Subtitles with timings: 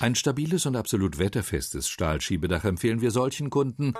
[0.00, 3.94] Ein stabiles und absolut wetterfestes Stahlschiebedach empfehlen wir solchen Kunden,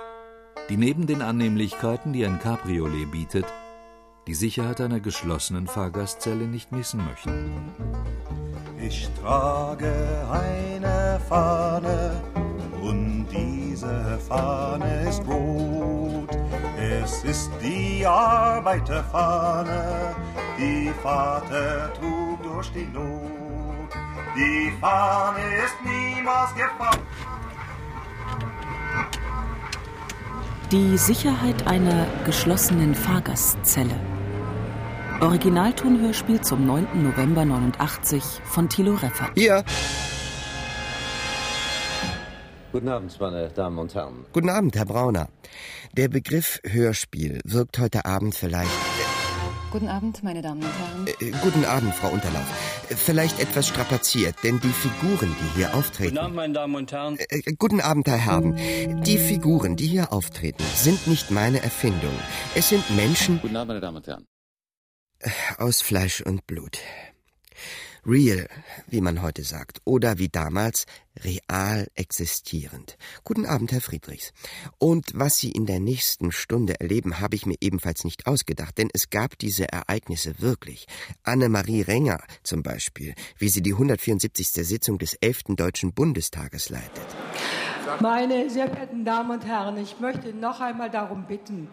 [0.69, 3.43] die neben den Annehmlichkeiten, die ein Cabriolet bietet,
[4.25, 7.51] die Sicherheit einer geschlossenen Fahrgastzelle nicht missen möchten.
[8.81, 9.91] Ich trage
[10.31, 12.23] eine Fahne
[12.81, 16.29] und diese Fahne ist rot.
[16.77, 20.15] Es ist die Arbeiterfahne,
[20.57, 23.49] die Vater trug durch die Not.
[24.35, 27.01] Die Fahne ist niemals gefallen.
[30.71, 33.99] Die Sicherheit einer geschlossenen Fahrgastzelle.
[35.19, 37.03] Originaltonhörspiel zum 9.
[37.03, 39.31] November 89 von Thilo Reffert.
[39.35, 39.63] Hier.
[42.71, 44.25] Guten Abend, meine Damen und Herren.
[44.31, 45.29] Guten Abend, Herr Brauner.
[45.97, 48.69] Der Begriff Hörspiel wirkt heute Abend vielleicht.
[49.71, 51.07] Guten Abend, meine Damen und Herren.
[51.07, 52.89] Äh, guten Abend, Frau Unterlauf.
[52.89, 56.15] Äh, vielleicht etwas strapaziert, denn die Figuren, die hier auftreten.
[56.15, 57.17] Guten Abend, meine Damen und Herren.
[57.19, 58.55] Äh, guten Abend, Herr Herben.
[59.03, 62.13] Die Figuren, die hier auftreten, sind nicht meine Erfindung.
[62.55, 63.39] Es sind Menschen.
[63.41, 64.25] Guten Abend, meine Damen und Herren.
[65.59, 66.79] Aus Fleisch und Blut.
[68.09, 68.47] Real,
[68.87, 70.87] wie man heute sagt, oder wie damals
[71.23, 72.97] real existierend.
[73.23, 74.33] Guten Abend, Herr Friedrichs.
[74.79, 78.89] Und was Sie in der nächsten Stunde erleben, habe ich mir ebenfalls nicht ausgedacht, denn
[78.93, 80.87] es gab diese Ereignisse wirklich.
[81.21, 84.47] Annemarie Renger zum Beispiel, wie sie die 174.
[84.67, 85.55] Sitzung des 11.
[85.55, 87.05] Deutschen Bundestages leitet.
[88.01, 91.69] Meine sehr verehrten Damen und Herren, ich möchte noch einmal darum bitten,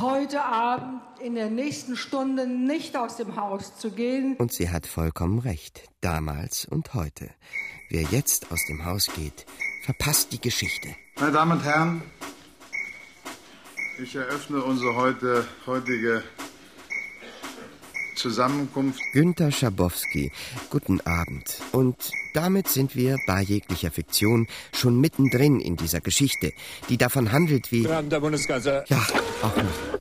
[0.00, 4.36] heute Abend in der nächsten Stunde nicht aus dem Haus zu gehen.
[4.36, 7.30] Und sie hat vollkommen recht, damals und heute.
[7.88, 9.46] Wer jetzt aus dem Haus geht,
[9.82, 10.88] verpasst die Geschichte.
[11.18, 12.02] Meine Damen und Herren,
[14.02, 16.22] ich eröffne unsere heute, heutige
[18.26, 19.00] Zusammenkunft.
[19.12, 20.32] Günter Schabowski,
[20.68, 21.60] guten Abend.
[21.70, 26.50] Und damit sind wir bei jeglicher Fiktion schon mittendrin in dieser Geschichte,
[26.88, 27.82] die davon handelt, wie.
[27.82, 28.84] Guten Abend, Herr Bundeskanzler.
[28.88, 29.06] Ja,
[29.42, 30.00] auch noch.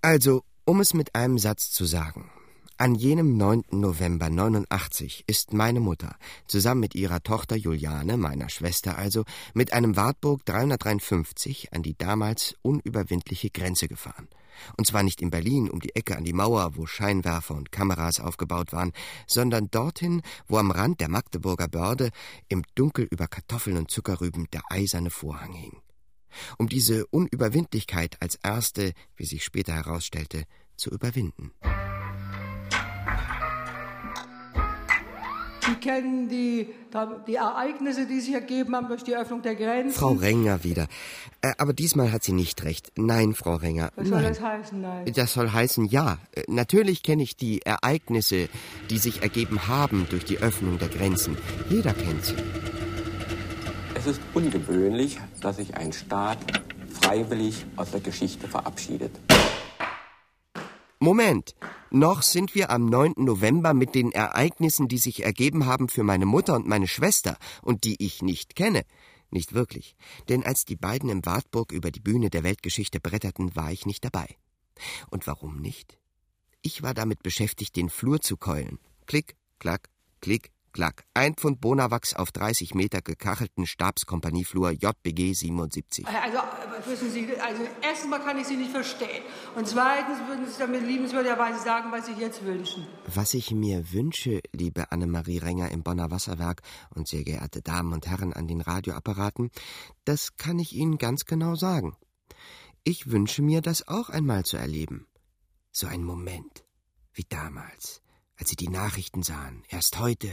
[0.00, 2.30] Also, um es mit einem Satz zu sagen.
[2.76, 3.64] An jenem 9.
[3.72, 6.16] November 89 ist meine Mutter,
[6.46, 9.24] zusammen mit ihrer Tochter Juliane, meiner Schwester also,
[9.54, 14.28] mit einem Wartburg 353 an die damals unüberwindliche Grenze gefahren.
[14.76, 18.20] Und zwar nicht in Berlin um die Ecke an die Mauer, wo Scheinwerfer und Kameras
[18.20, 18.92] aufgebaut waren,
[19.26, 22.10] sondern dorthin, wo am Rand der Magdeburger Börde
[22.48, 25.80] im Dunkel über Kartoffeln und Zuckerrüben der eiserne Vorhang hing.
[26.58, 30.44] Um diese Unüberwindlichkeit als erste, wie sich später herausstellte,
[30.76, 31.52] zu überwinden.
[35.70, 36.68] Sie kennen die,
[37.28, 39.96] die Ereignisse, die sich ergeben haben durch die Öffnung der Grenzen.
[39.96, 40.88] Frau Renger wieder.
[41.42, 42.90] Äh, aber diesmal hat sie nicht recht.
[42.96, 43.90] Nein, Frau Renger.
[43.94, 44.32] Was soll nein.
[44.32, 45.12] das heißen, nein?
[45.14, 46.18] Das soll heißen, ja.
[46.32, 48.48] Äh, Natürlich kenne ich die Ereignisse,
[48.90, 51.36] die sich ergeben haben durch die Öffnung der Grenzen.
[51.68, 52.34] Jeder kennt sie.
[53.94, 56.38] Es ist ungewöhnlich, dass sich ein Staat
[57.00, 59.12] freiwillig aus der Geschichte verabschiedet.
[61.02, 61.54] Moment.
[61.90, 63.14] Noch sind wir am 9.
[63.16, 67.84] November mit den Ereignissen, die sich ergeben haben für meine Mutter und meine Schwester und
[67.84, 68.84] die ich nicht kenne.
[69.30, 69.96] Nicht wirklich.
[70.28, 74.04] Denn als die beiden im Wartburg über die Bühne der Weltgeschichte bretterten, war ich nicht
[74.04, 74.36] dabei.
[75.08, 75.98] Und warum nicht?
[76.60, 78.78] Ich war damit beschäftigt, den Flur zu keulen.
[79.06, 79.88] Klick, klack,
[80.20, 81.04] klick, klack.
[81.14, 86.06] Ein Pfund Bonawachs auf 30 Meter gekachelten Stabskompanieflur JBG 77.
[86.06, 86.38] Also,
[86.86, 89.22] wissen Sie, also erstens mal kann ich Sie nicht verstehen.
[89.56, 92.86] Und zweitens würden Sie damit liebenswürdigerweise sagen, was Sie jetzt wünschen.
[93.06, 96.62] Was ich mir wünsche, liebe Annemarie Renger im Bonner Wasserwerk
[96.94, 99.50] und sehr geehrte Damen und Herren an den Radioapparaten,
[100.04, 101.96] das kann ich Ihnen ganz genau sagen.
[102.84, 105.06] Ich wünsche mir, das auch einmal zu erleben.
[105.70, 106.64] So ein Moment,
[107.12, 108.02] wie damals,
[108.40, 110.28] als Sie die Nachrichten sahen, erst heute.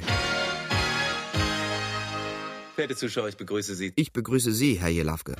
[2.73, 3.91] Verehrte Zuschauer, ich begrüße Sie.
[3.95, 5.35] Ich begrüße Sie, Herr Jelafke.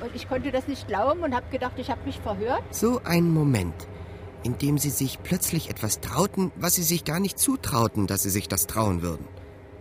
[0.00, 2.62] Und ich konnte das nicht glauben und habe gedacht, ich habe mich verhört.
[2.70, 3.74] So ein Moment,
[4.44, 8.30] in dem Sie sich plötzlich etwas trauten, was Sie sich gar nicht zutrauten, dass Sie
[8.30, 9.26] sich das trauen würden.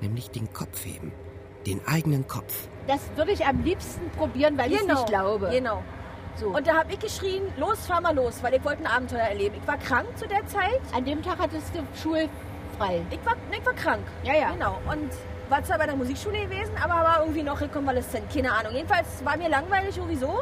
[0.02, 1.12] Nämlich den Kopf heben.
[1.68, 2.68] Den eigenen Kopf.
[2.88, 5.50] Das würde ich am liebsten probieren, weil ich es Genau, nicht glaube.
[5.52, 5.84] Genau.
[6.38, 6.48] So.
[6.50, 9.56] Und da habe ich geschrien, los, fahr mal los, weil ich wollte ein Abenteuer erleben.
[9.62, 10.82] Ich war krank zu der Zeit.
[10.94, 13.02] An dem Tag hattest du schulfrei.
[13.10, 14.04] Ich war, ich war krank.
[14.24, 14.52] Ja, ja.
[14.52, 14.80] Genau.
[14.92, 15.10] Und
[15.50, 18.30] war zwar bei der Musikschule gewesen, aber war irgendwie noch rekonvaleszent.
[18.34, 18.74] Keine Ahnung.
[18.74, 20.42] Jedenfalls war mir langweilig sowieso.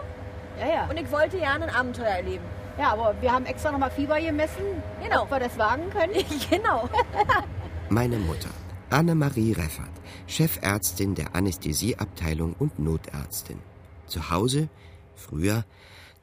[0.59, 0.87] Ja, ja.
[0.89, 2.43] Und ich wollte gerne ein Abenteuer erleben.
[2.79, 4.63] Ja, aber wir haben extra nochmal Fieber gemessen,
[5.03, 5.23] Genau.
[5.23, 6.13] ob wir das wagen können.
[6.49, 6.89] genau.
[7.89, 8.49] Meine Mutter,
[8.89, 9.91] Annemarie Reffert,
[10.25, 13.59] Chefärztin der Anästhesieabteilung und Notärztin.
[14.07, 14.69] Zu Hause,
[15.15, 15.65] früher,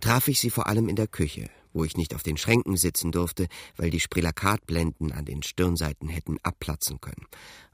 [0.01, 3.13] traf ich sie vor allem in der Küche, wo ich nicht auf den Schränken sitzen
[3.13, 7.27] durfte, weil die Sprillakatblenden an den Stirnseiten hätten abplatzen können.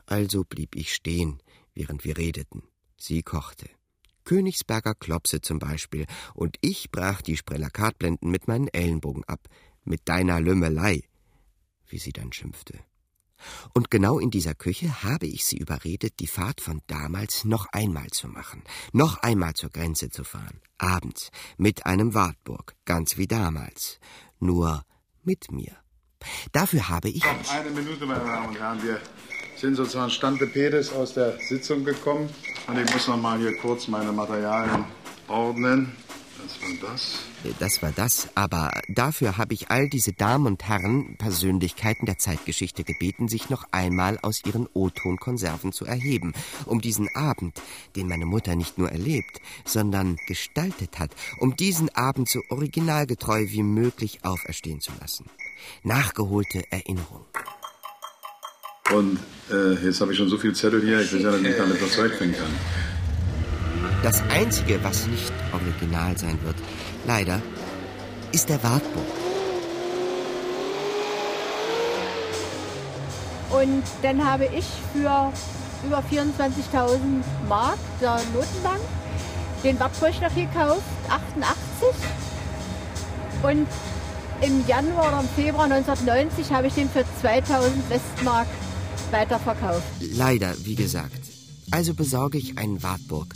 [0.07, 1.43] Also blieb ich stehen,
[1.75, 2.63] während wir redeten.
[2.97, 3.69] Sie kochte.
[4.25, 9.49] Königsberger Klopse zum Beispiel, und ich brach die Sprellakatblenden mit meinen Ellenbogen ab,
[9.85, 11.05] mit deiner Lümmelei,
[11.87, 12.81] wie sie dann schimpfte.
[13.75, 18.09] Und genau in dieser Küche habe ich sie überredet, die Fahrt von damals noch einmal
[18.09, 18.63] zu machen,
[18.93, 23.99] noch einmal zur Grenze zu fahren, abends, mit einem Wartburg, ganz wie damals,
[24.39, 24.85] nur
[25.23, 25.77] mit mir.
[26.53, 27.23] Dafür habe ich.
[27.23, 28.83] Noch eine Minute, meine Damen und Herren.
[28.83, 29.01] Wir
[29.57, 32.29] sind sozusagen Stante Pedes aus der Sitzung gekommen.
[32.67, 34.85] Und ich muss noch mal hier kurz meine Materialien
[35.29, 35.95] ordnen.
[36.47, 37.19] Das war das.
[37.59, 42.85] Das war das, aber dafür habe ich all diese Damen und Herren, Persönlichkeiten der Zeitgeschichte
[42.85, 46.35] gebeten, sich noch einmal aus ihren O-Ton-Konserven zu erheben,
[46.65, 47.61] um diesen Abend,
[47.97, 51.11] den meine Mutter nicht nur erlebt, sondern gestaltet hat,
[51.41, 55.27] um diesen Abend so originalgetreu wie möglich auferstehen zu lassen.
[55.83, 57.25] Nachgeholte Erinnerung.
[58.95, 59.19] Und
[59.51, 61.57] äh, jetzt habe ich schon so viel Zettel hier, ich weiß ja nicht, wie ich
[61.57, 62.96] damit noch zurechtfinden kann.
[64.03, 66.57] Das Einzige, was nicht original sein wird,
[67.07, 67.41] leider,
[68.33, 69.05] ist der Wartburg.
[73.51, 75.33] Und dann habe ich für
[75.85, 76.99] über 24.000
[77.49, 78.81] Mark der Notenbank
[79.65, 81.89] den Wartburg noch gekauft, 88.
[83.43, 83.67] Und
[84.43, 88.47] im Januar oder im Februar 1990 habe ich den für 2000 Westmark
[89.11, 89.83] weiterverkauft.
[90.01, 91.21] Leider, wie gesagt.
[91.71, 93.35] Also besorge ich einen Wartburg.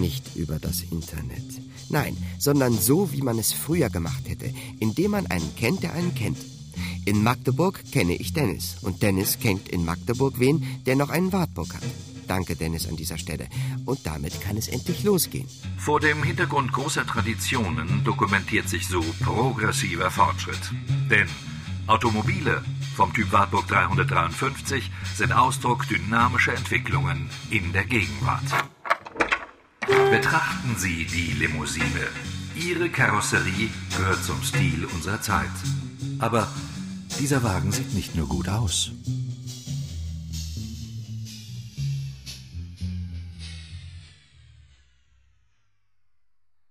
[0.00, 1.44] Nicht über das Internet.
[1.90, 6.14] Nein, sondern so, wie man es früher gemacht hätte, indem man einen kennt, der einen
[6.14, 6.38] kennt.
[7.04, 11.74] In Magdeburg kenne ich Dennis und Dennis kennt in Magdeburg wen, der noch einen Wartburg
[11.74, 11.82] hat.
[12.26, 13.48] Danke, Dennis, an dieser Stelle.
[13.84, 15.48] Und damit kann es endlich losgehen.
[15.76, 20.60] Vor dem Hintergrund großer Traditionen dokumentiert sich so progressiver Fortschritt.
[21.10, 21.28] Denn
[21.88, 22.62] Automobile
[22.94, 28.44] vom Typ Wartburg 353 sind Ausdruck dynamischer Entwicklungen in der Gegenwart.
[29.86, 32.08] Betrachten Sie die Limousine.
[32.54, 35.48] Ihre Karosserie gehört zum Stil unserer Zeit.
[36.18, 36.52] Aber
[37.18, 38.92] dieser Wagen sieht nicht nur gut aus.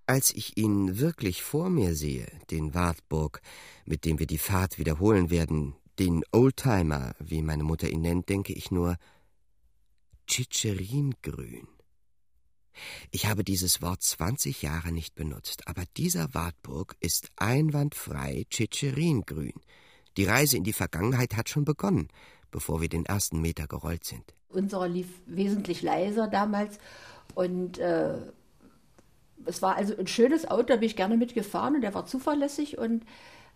[0.05, 3.41] Als ich ihn wirklich vor mir sehe, den Wartburg,
[3.85, 8.53] mit dem wir die Fahrt wiederholen werden, den Oldtimer, wie meine Mutter ihn nennt, denke
[8.53, 8.97] ich nur
[10.27, 11.67] Tschitscheringrün.
[13.11, 19.53] Ich habe dieses Wort 20 Jahre nicht benutzt, aber dieser Wartburg ist einwandfrei Tschitscheringrün.
[20.17, 22.09] Die Reise in die Vergangenheit hat schon begonnen,
[22.51, 24.33] bevor wir den ersten Meter gerollt sind.
[24.49, 26.79] Unsere lief wesentlich leiser damals
[27.35, 28.17] und äh,
[29.45, 32.77] es war also ein schönes Auto, da bin ich gerne mitgefahren und der war zuverlässig
[32.77, 33.05] und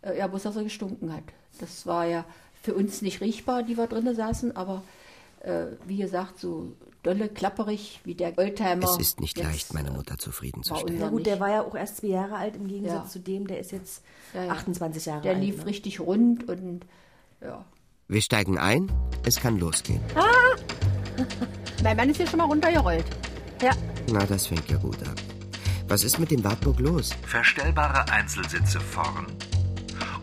[0.01, 1.23] äh, ja, bloß dass er gestunken hat.
[1.59, 2.25] Das war ja
[2.61, 4.83] für uns nicht riechbar, die wir drinnen saßen, aber
[5.41, 6.73] äh, wie gesagt, so
[7.03, 8.83] dolle, klapperig wie der Oldtimer.
[8.83, 10.99] Es ist nicht leicht, meine Mutter zufriedenzustellen.
[10.99, 13.09] Ja gut, der war ja auch erst zwei Jahre alt im Gegensatz ja.
[13.09, 14.03] zu dem, der ist jetzt
[14.33, 14.51] ja, ja.
[14.51, 15.41] 28 Jahre der alt.
[15.41, 15.65] Der lief ne?
[15.67, 16.85] richtig rund und
[17.41, 17.65] ja.
[18.07, 18.91] Wir steigen ein,
[19.25, 20.01] es kann losgehen.
[20.15, 20.55] Ah!
[21.83, 23.05] mein Mann ist hier schon mal runtergerollt.
[23.61, 23.71] Ja.
[24.11, 25.15] Na, das fängt ja gut an.
[25.87, 27.11] Was ist mit dem Wartburg los?
[27.25, 29.27] Verstellbare Einzelsitze vorn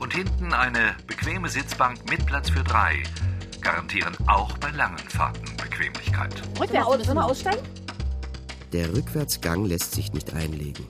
[0.00, 3.02] und hinten eine bequeme Sitzbank mit Platz für drei
[3.60, 6.34] garantieren auch bei langen Fahrten Bequemlichkeit.
[6.58, 7.62] Rückwärts, müssen wir aussteigen?
[8.72, 10.84] Der Rückwärtsgang lässt sich nicht einlegen.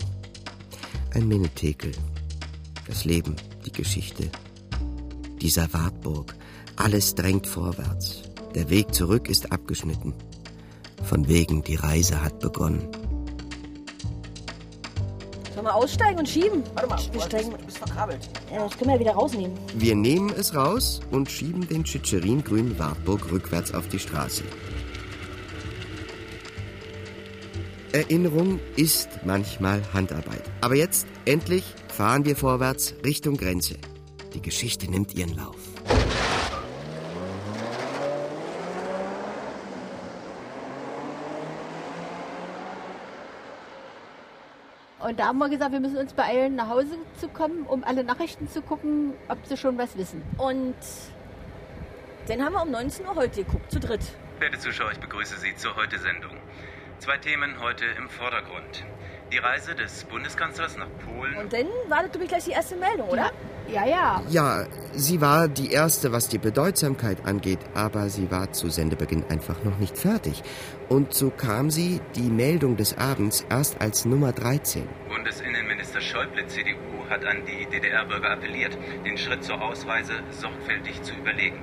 [1.14, 1.92] Ein Menetekel.
[2.86, 4.30] Das Leben, die Geschichte.
[5.40, 6.34] Dieser Wartburg.
[6.76, 8.22] Alles drängt vorwärts.
[8.54, 10.14] Der Weg zurück ist abgeschnitten.
[11.04, 12.88] Von wegen, die Reise hat begonnen.
[15.60, 16.64] Sollen wir aussteigen und schieben?
[16.72, 17.50] Warte mal, wir steigen.
[17.50, 18.30] Du bist verkabelt.
[18.50, 19.58] Ja, das können wir wieder rausnehmen.
[19.74, 24.42] Wir nehmen es raus und schieben den Tschitscherin-grünen Wartburg rückwärts auf die Straße.
[27.92, 30.44] Erinnerung ist manchmal Handarbeit.
[30.62, 33.74] Aber jetzt, endlich, fahren wir vorwärts Richtung Grenze.
[34.32, 35.58] Die Geschichte nimmt ihren Lauf.
[45.10, 48.04] Und da haben wir gesagt, wir müssen uns beeilen, nach Hause zu kommen, um alle
[48.04, 50.22] Nachrichten zu gucken, ob sie schon was wissen.
[50.38, 50.76] Und
[52.28, 54.02] dann haben wir um 19 Uhr heute geguckt, zu dritt.
[54.38, 56.30] Werte Zuschauer, ich begrüße Sie zur Heute-Sendung.
[57.00, 58.84] Zwei Themen heute im Vordergrund.
[59.32, 61.36] Die Reise des Bundeskanzlers nach Polen.
[61.38, 63.22] Und dann wartet, glaube ich, gleich die erste Meldung, oder?
[63.22, 63.32] Ja,
[63.72, 64.22] ja.
[64.28, 69.62] Ja, sie war die erste, was die Bedeutsamkeit angeht, aber sie war zu Sendebeginn einfach
[69.64, 70.42] noch nicht fertig.
[70.88, 74.88] Und so kam sie, die Meldung des Abends, erst als Nummer 13.
[75.08, 81.60] Bundesinnenminister Schäuble, CDU, hat an die DDR-Bürger appelliert, den Schritt zur Ausreise sorgfältig zu überlegen.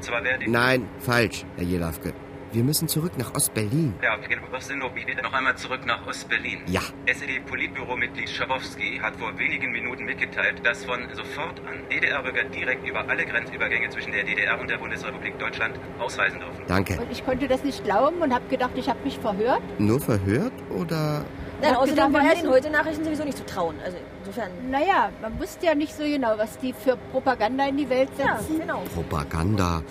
[0.00, 2.12] Zwar werde Nein, falsch, Herr Jelafke.
[2.52, 3.94] Wir müssen zurück nach Ostberlin.
[4.02, 4.16] Ja,
[4.50, 4.90] was denn noch,
[5.22, 6.60] noch einmal zurück nach Ostberlin.
[6.66, 6.80] Ja.
[7.06, 13.26] SED-Politbüro-Mitglied Schabowski hat vor wenigen Minuten mitgeteilt, dass von sofort an DDR-Bürger direkt über alle
[13.26, 16.62] Grenzübergänge zwischen der DDR und der Bundesrepublik Deutschland ausreisen dürfen.
[16.68, 16.98] Danke.
[17.00, 19.62] Und ich konnte das nicht glauben und habe gedacht, ich habe mich verhört.
[19.78, 21.24] Nur verhört oder
[21.60, 23.76] Nein, hab außerdem war ja den Heute-Nachrichten sowieso nicht zu trauen.
[23.84, 24.50] Also insofern.
[24.70, 28.38] Naja, man wusste ja nicht so genau, was die für Propaganda in die Welt Ja,
[28.38, 28.60] setzen.
[28.60, 28.82] genau.
[28.94, 29.82] Propaganda?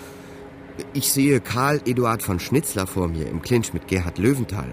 [0.92, 4.72] Ich sehe Karl Eduard von Schnitzler vor mir im Clinch mit Gerhard Löwenthal.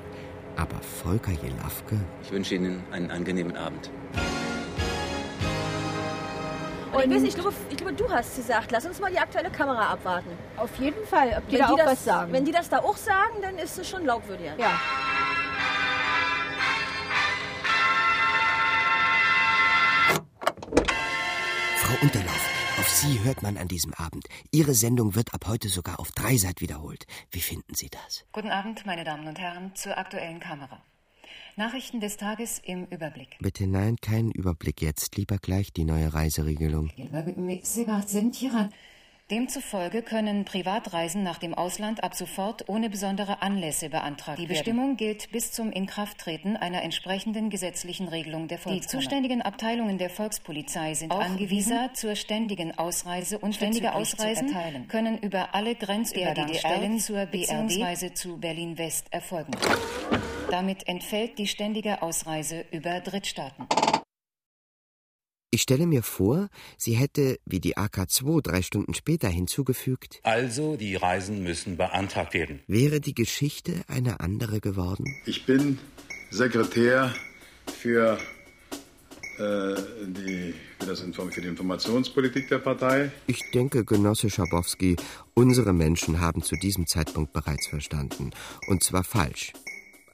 [0.56, 1.98] Aber Volker Jelafke?
[2.24, 3.90] Ich wünsche Ihnen einen angenehmen Abend.
[6.94, 9.18] Und ich weiß nicht, ich glaube, ich glaube, du hast gesagt, lass uns mal die
[9.18, 10.30] aktuelle Kamera abwarten.
[10.58, 12.34] Auf jeden Fall, ob die Wenn da die, auch das, was sagen.
[12.34, 14.54] wenn die das da auch sagen, dann ist es schon glaubwürdiger.
[14.60, 14.80] ja.
[23.24, 24.28] Hört man an diesem Abend.
[24.52, 27.06] Ihre Sendung wird ab heute sogar auf Dreisat wiederholt.
[27.32, 28.26] Wie finden Sie das?
[28.32, 30.82] Guten Abend, meine Damen und Herren, zur aktuellen Kamera.
[31.56, 33.38] Nachrichten des Tages im Überblick.
[33.40, 35.16] Bitte nein, keinen Überblick jetzt.
[35.18, 36.90] Lieber gleich die neue Reiseregelung.
[39.34, 44.42] Demzufolge können Privatreisen nach dem Ausland ab sofort ohne besondere Anlässe beantragt werden.
[44.48, 48.82] Die Bestimmung gilt bis zum Inkrafttreten einer entsprechenden gesetzlichen Regelung der Volkskammer.
[48.82, 54.56] Die zuständigen Abteilungen der Volkspolizei sind Auch angewiesen, Visa zur ständigen Ausreise und Ständige Ausreisen
[54.88, 58.14] können über alle Grenzübergangsstellen zur bzw.
[58.14, 59.54] zu Berlin-West erfolgen.
[60.52, 63.66] Damit entfällt die ständige Ausreise über Drittstaaten.
[65.54, 70.96] Ich stelle mir vor, sie hätte, wie die AK-2 drei Stunden später hinzugefügt, Also, die
[70.96, 72.62] Reisen müssen beantragt werden.
[72.66, 75.06] wäre die Geschichte eine andere geworden?
[75.28, 75.78] Ich bin
[76.32, 77.14] Sekretär
[77.72, 78.18] für,
[79.38, 79.76] äh,
[80.08, 83.12] die, für, das, Inform- für die Informationspolitik der Partei.
[83.28, 84.96] Ich denke, Genosse Schabowski,
[85.36, 88.32] unsere Menschen haben zu diesem Zeitpunkt bereits verstanden.
[88.70, 89.54] Und zwar falsch.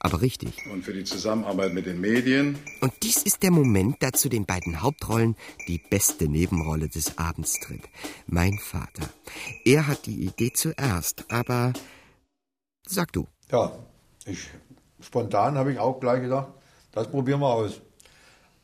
[0.02, 0.54] Aber richtig.
[0.72, 2.58] Und für die Zusammenarbeit mit den Medien.
[2.80, 5.36] Und dies ist der Moment, da zu den beiden Hauptrollen
[5.68, 7.82] die beste Nebenrolle des Abends tritt.
[8.26, 9.08] Mein Vater.
[9.66, 11.74] Er hat die Idee zuerst, aber
[12.86, 13.26] sag du.
[13.52, 13.78] Ja,
[14.24, 14.48] ich,
[15.00, 16.48] spontan habe ich auch gleich gedacht,
[16.92, 17.82] das probieren wir aus.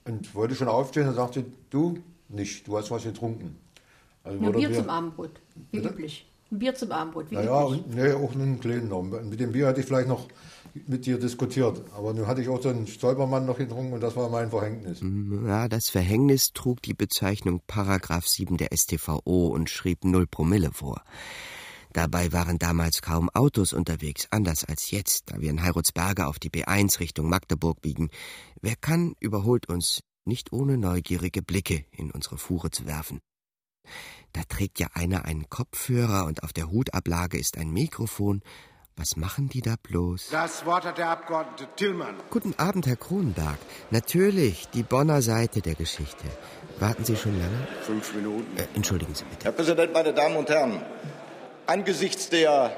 [0.05, 3.59] Und wollte schon aufstehen und sagte, du nicht, du hast was getrunken.
[4.25, 5.33] Also Nur Bier mir- zum Abendbrot,
[5.71, 5.91] wie Bitte?
[5.93, 6.27] üblich.
[6.51, 7.85] Ein Bier zum Abendbrot, wie Naja, üblich.
[7.85, 9.03] und, nee, auch einen kleinen noch.
[9.03, 10.29] Mit dem Bier hätte ich vielleicht noch
[10.87, 11.83] mit dir diskutiert.
[11.95, 15.01] Aber nun hatte ich auch so einen Stolpermann noch getrunken und das war mein Verhängnis.
[15.47, 21.03] Ja, das Verhängnis trug die Bezeichnung Paragraph 7 der StVO und schrieb null Promille vor.
[21.93, 26.51] Dabei waren damals kaum Autos unterwegs, anders als jetzt, da wir in Heirutsberge auf die
[26.51, 28.11] B1 Richtung Magdeburg biegen.
[28.61, 33.21] Wer kann, überholt uns, nicht ohne neugierige Blicke in unsere Fuhre zu werfen.
[34.33, 38.43] Da trägt ja einer einen Kopfhörer und auf der Hutablage ist ein Mikrofon.
[38.99, 40.29] Was machen die da bloß?
[40.31, 42.15] Das Wort hat der Abgeordnete Tillmann.
[42.31, 43.59] Guten Abend, Herr Kronberg.
[43.91, 46.25] Natürlich, die Bonner Seite der Geschichte.
[46.79, 47.69] Warten Sie schon lange?
[47.83, 48.57] Fünf Minuten.
[48.57, 49.45] Äh, entschuldigen Sie bitte.
[49.45, 50.81] Herr Präsident, meine Damen und Herren!
[51.67, 52.75] Angesichts der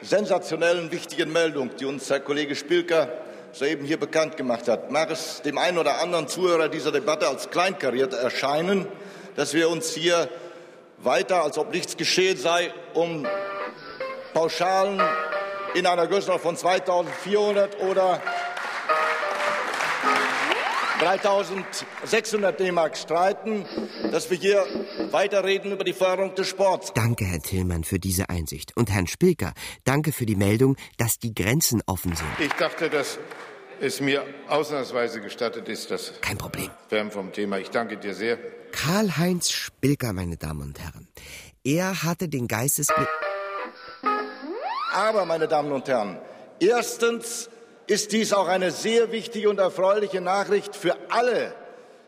[0.00, 3.12] sensationellen, wichtigen Meldung, die uns Herr Kollege Spilker
[3.52, 7.50] soeben hier bekannt gemacht hat, mag es dem einen oder anderen Zuhörer dieser Debatte als
[7.50, 8.86] kleinkariert erscheinen,
[9.36, 10.30] dass wir uns hier
[10.98, 13.26] weiter, als ob nichts geschehen sei, um
[14.32, 15.00] Pauschalen
[15.74, 18.22] in einer Größenordnung von 2.400 oder
[21.00, 23.66] 3.600 D-Mark streiten,
[24.10, 24.64] dass wir hier
[25.10, 26.92] weiterreden über die Förderung des Sports.
[26.94, 28.76] Danke, Herr Tillmann, für diese Einsicht.
[28.76, 29.52] Und Herrn Spilker,
[29.82, 32.28] danke für die Meldung, dass die Grenzen offen sind.
[32.38, 33.18] Ich dachte, dass
[33.80, 36.70] es mir ausnahmsweise gestattet ist, das Kein Problem.
[36.88, 37.58] Fern vom Thema.
[37.58, 38.38] Ich danke dir sehr.
[38.72, 41.08] Karl-Heinz Spilker, meine Damen und Herren.
[41.64, 43.08] Er hatte den Geistesblick.
[44.94, 46.18] Aber, meine Damen und Herren,
[46.60, 47.50] erstens
[47.86, 51.52] ist dies auch eine sehr wichtige und erfreuliche Nachricht für alle,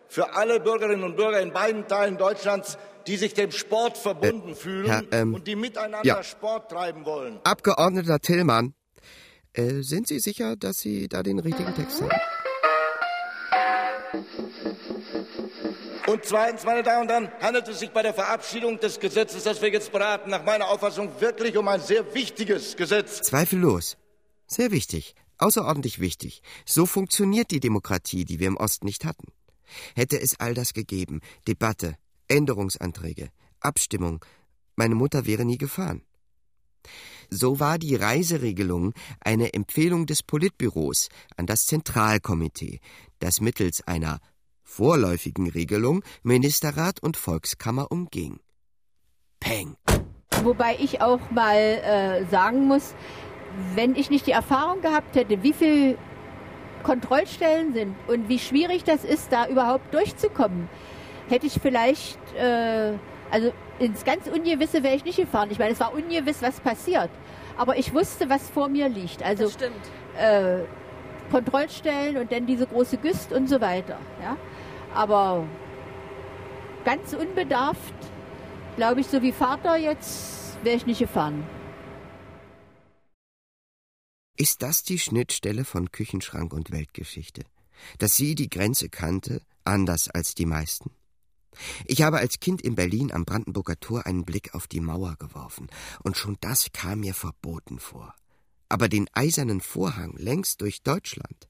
[0.08, 2.78] für alle Bürgerinnen und Bürger in beiden Teilen Deutschlands,
[3.08, 6.22] die sich dem Sport verbunden fühlen Herr, ähm, und die miteinander ja.
[6.22, 7.40] Sport treiben wollen.
[7.42, 8.74] Abgeordneter Tillmann,
[9.52, 12.10] äh, sind Sie sicher, dass Sie da den richtigen Text haben?
[16.06, 19.60] Und zweitens, meine Damen und Herren, handelt es sich bei der Verabschiedung des Gesetzes, das
[19.60, 23.22] wir jetzt beraten, nach meiner Auffassung wirklich um ein sehr wichtiges Gesetz.
[23.22, 23.96] Zweifellos.
[24.46, 25.14] Sehr wichtig.
[25.38, 26.42] Außerordentlich wichtig.
[26.64, 29.32] So funktioniert die Demokratie, die wir im Osten nicht hatten.
[29.94, 31.96] Hätte es all das gegeben, Debatte,
[32.28, 34.24] Änderungsanträge, Abstimmung,
[34.76, 36.02] meine Mutter wäre nie gefahren.
[37.30, 42.80] So war die Reiseregelung eine Empfehlung des Politbüros an das Zentralkomitee,
[43.18, 44.20] das mittels einer
[44.62, 48.40] vorläufigen Regelung Ministerrat und Volkskammer umging.
[49.40, 49.76] Peng.
[50.42, 52.94] Wobei ich auch mal äh, sagen muss,
[53.74, 55.96] wenn ich nicht die Erfahrung gehabt hätte, wie viel
[56.82, 60.68] Kontrollstellen sind und wie schwierig das ist, da überhaupt durchzukommen,
[61.28, 62.92] hätte ich vielleicht, äh,
[63.30, 65.50] also ins ganz Ungewisse wäre ich nicht gefahren.
[65.50, 67.10] Ich meine, es war ungewiss, was passiert.
[67.56, 69.22] Aber ich wusste, was vor mir liegt.
[69.22, 69.50] Also
[70.18, 70.60] äh,
[71.30, 73.98] Kontrollstellen und dann diese große Güst und so weiter.
[74.22, 74.36] Ja?
[74.94, 75.46] Aber
[76.84, 77.94] ganz unbedarft,
[78.76, 81.44] glaube ich, so wie Vater jetzt, wäre ich nicht gefahren.
[84.38, 87.42] Ist das die Schnittstelle von Küchenschrank und Weltgeschichte?
[87.98, 90.90] Dass sie die Grenze kannte, anders als die meisten?
[91.84, 95.68] Ich habe als Kind in Berlin am Brandenburger Tor einen Blick auf die Mauer geworfen,
[96.02, 98.14] und schon das kam mir verboten vor.
[98.68, 101.48] Aber den eisernen Vorhang längst durch Deutschland,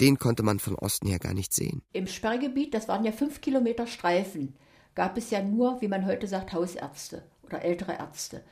[0.00, 1.82] den konnte man von Osten her gar nicht sehen.
[1.92, 4.54] Im Sperrgebiet, das waren ja fünf Kilometer Streifen,
[4.94, 8.44] gab es ja nur, wie man heute sagt, Hausärzte oder ältere Ärzte.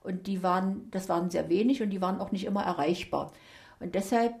[0.00, 3.32] Und die waren, das waren sehr wenig und die waren auch nicht immer erreichbar.
[3.80, 4.34] Und deshalb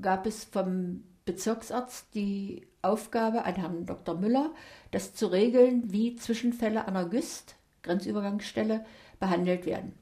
[0.00, 4.14] gab es vom Bezirksarzt die Aufgabe an Herrn Dr.
[4.16, 4.50] Müller,
[4.90, 8.84] das zu regeln, wie Zwischenfälle an der GÜST, Grenzübergangsstelle,
[9.20, 9.92] behandelt werden.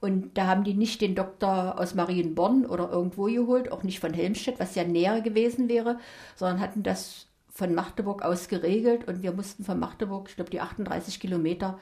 [0.00, 4.12] Und da haben die nicht den Doktor aus Marienborn oder irgendwo geholt, auch nicht von
[4.12, 5.98] Helmstedt, was ja näher gewesen wäre,
[6.34, 10.60] sondern hatten das von Magdeburg aus geregelt und wir mussten von Magdeburg, ich glaube, die
[10.60, 11.78] 38 Kilometer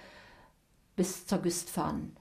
[0.97, 2.15] bis zur Güst fahren.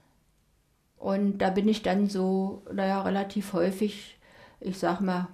[0.96, 4.18] Und da bin ich dann so, naja, relativ häufig,
[4.60, 5.28] ich sag mal,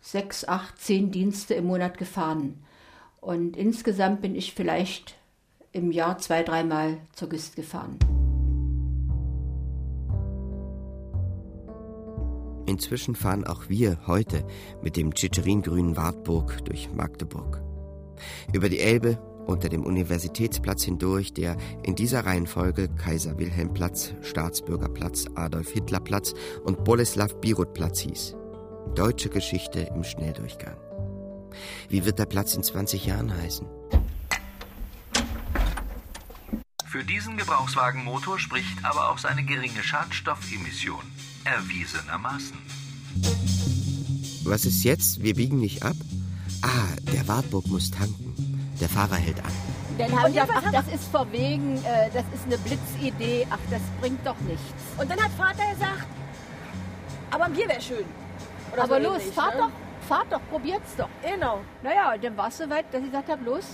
[0.00, 2.62] sechs, acht, zehn Dienste im Monat gefahren.
[3.20, 5.16] Und insgesamt bin ich vielleicht
[5.72, 7.98] im Jahr zwei, dreimal zur Güst gefahren.
[12.66, 14.46] Inzwischen fahren auch wir heute
[14.82, 17.62] mit dem Tschitscherin-grünen Wartburg durch Magdeburg.
[18.52, 25.26] Über die Elbe unter dem Universitätsplatz hindurch, der in dieser Reihenfolge Kaiser Wilhelm Platz, Staatsbürgerplatz,
[25.34, 28.37] Adolf Hitler Platz und Boleslaw Birut Platz hieß.
[28.94, 30.76] Deutsche Geschichte im Schnelldurchgang.
[31.88, 33.66] Wie wird der Platz in 20 Jahren heißen?
[36.86, 41.02] Für diesen Gebrauchswagenmotor spricht aber auch seine geringe Schadstoffemission.
[41.44, 42.56] Erwiesenermaßen.
[44.44, 45.22] Was ist jetzt?
[45.22, 45.96] Wir biegen nicht ab?
[46.62, 48.34] Ah, der Wartburg muss tanken.
[48.80, 49.52] Der Fahrer hält an.
[49.98, 53.82] Dann haben wir gesagt, ach, das ist verwegen, äh, das ist eine Blitzidee, ach, das
[54.00, 54.62] bringt doch nichts.
[54.96, 56.06] Und dann hat Vater gesagt,
[57.30, 58.04] aber ein Bier wäre schön.
[58.72, 59.60] Oder aber so los, ähnlich, fahrt ne?
[59.62, 61.08] doch, fahrt doch, probiert's doch.
[61.22, 61.60] Genau.
[61.82, 63.64] Naja, und dann war es soweit, dass ich gesagt habe, los,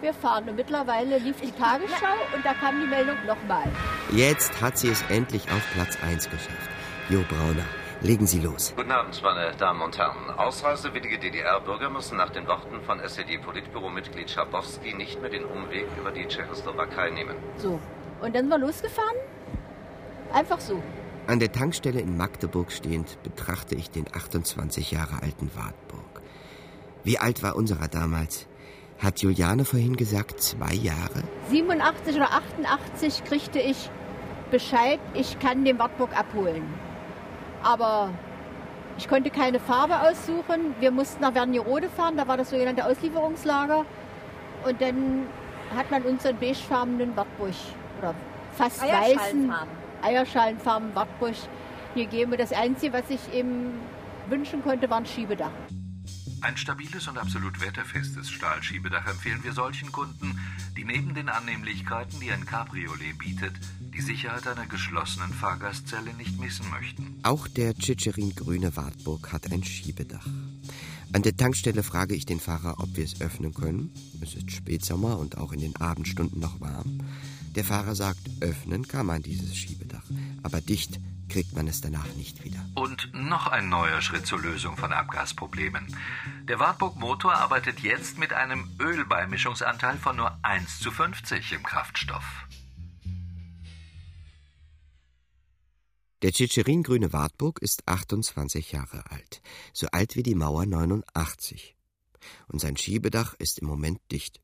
[0.00, 0.48] wir fahren.
[0.48, 3.64] Und mittlerweile lief die Tagesschau und da kam die Meldung nochmal.
[4.12, 6.70] Jetzt hat sie es endlich auf Platz 1 geschafft.
[7.08, 7.64] Jo Brauner,
[8.00, 8.72] legen Sie los.
[8.76, 10.30] Guten Abend, meine Damen und Herren.
[10.36, 16.26] Ausreisewillige DDR-Bürger müssen nach den Worten von SED-Politbüro-Mitglied Schabowski nicht mehr den Umweg über die
[16.26, 17.36] Tschechoslowakei nehmen.
[17.56, 17.78] So,
[18.20, 19.16] und dann war losgefahren.
[20.32, 20.82] Einfach so.
[21.28, 26.22] An der Tankstelle in Magdeburg stehend betrachte ich den 28 Jahre alten Wartburg.
[27.02, 28.46] Wie alt war unserer damals?
[29.00, 31.24] Hat Juliane vorhin gesagt, zwei Jahre?
[31.50, 33.90] 87 oder 88 kriegte ich
[34.52, 36.62] Bescheid, ich kann den Wartburg abholen.
[37.64, 38.10] Aber
[38.96, 40.76] ich konnte keine Farbe aussuchen.
[40.78, 43.84] Wir mussten nach Wernigerode fahren, da war das sogenannte Auslieferungslager.
[44.64, 45.26] Und dann
[45.76, 47.54] hat man uns einen beigefarbenen Wartburg
[47.98, 48.14] oder
[48.56, 49.52] fast weißen
[50.06, 50.94] Eierschalenfarben.
[50.94, 51.34] Eierschalenfarben Wartburg
[51.94, 52.32] gegeben.
[52.32, 53.72] Und das Einzige, was ich eben
[54.28, 55.50] wünschen konnte, war ein Schiebedach.
[56.42, 60.38] Ein stabiles und absolut wetterfestes Stahlschiebedach empfehlen wir solchen Kunden,
[60.76, 66.68] die neben den Annehmlichkeiten, die ein Cabriolet bietet, die Sicherheit einer geschlossenen Fahrgastzelle nicht missen
[66.70, 67.18] möchten.
[67.22, 70.26] Auch der Tschitscherin-grüne Wartburg hat ein Schiebedach.
[71.12, 73.90] An der Tankstelle frage ich den Fahrer, ob wir es öffnen können.
[74.20, 77.00] Es ist Spätsommer und auch in den Abendstunden noch warm.
[77.56, 80.04] Der Fahrer sagt, öffnen kann man dieses Schiebedach,
[80.42, 82.64] aber dicht kriegt man es danach nicht wieder.
[82.74, 85.86] Und noch ein neuer Schritt zur Lösung von Abgasproblemen.
[86.48, 92.46] Der Wartburg Motor arbeitet jetzt mit einem Ölbeimischungsanteil von nur 1 zu 50 im Kraftstoff.
[96.22, 99.40] Der Tschitscherin-grüne Wartburg ist 28 Jahre alt,
[99.72, 101.74] so alt wie die Mauer 89.
[102.48, 104.40] Und sein Schiebedach ist im Moment dicht.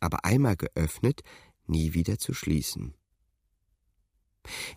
[0.00, 1.22] Aber einmal geöffnet,
[1.68, 2.94] nie wieder zu schließen.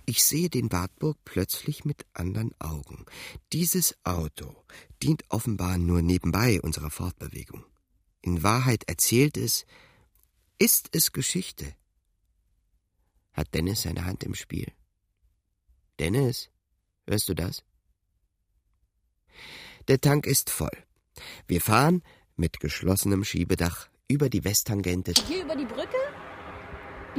[0.06, 3.06] Ich sehe den Wartburg plötzlich mit anderen Augen.
[3.54, 4.64] Dieses Auto
[5.04, 7.64] dient offenbar nur nebenbei unserer Fortbewegung.
[8.22, 9.66] In Wahrheit erzählt es,
[10.58, 11.76] ist es Geschichte.
[13.34, 14.72] Hat Dennis seine Hand im Spiel?
[16.00, 16.50] Dennis,
[17.08, 17.64] hörst du das?
[19.88, 20.78] Der Tank ist voll.
[21.48, 22.04] Wir fahren
[22.36, 25.14] mit geschlossenem Schiebedach über die Westtangente.
[25.28, 25.98] Hier über die Brücke?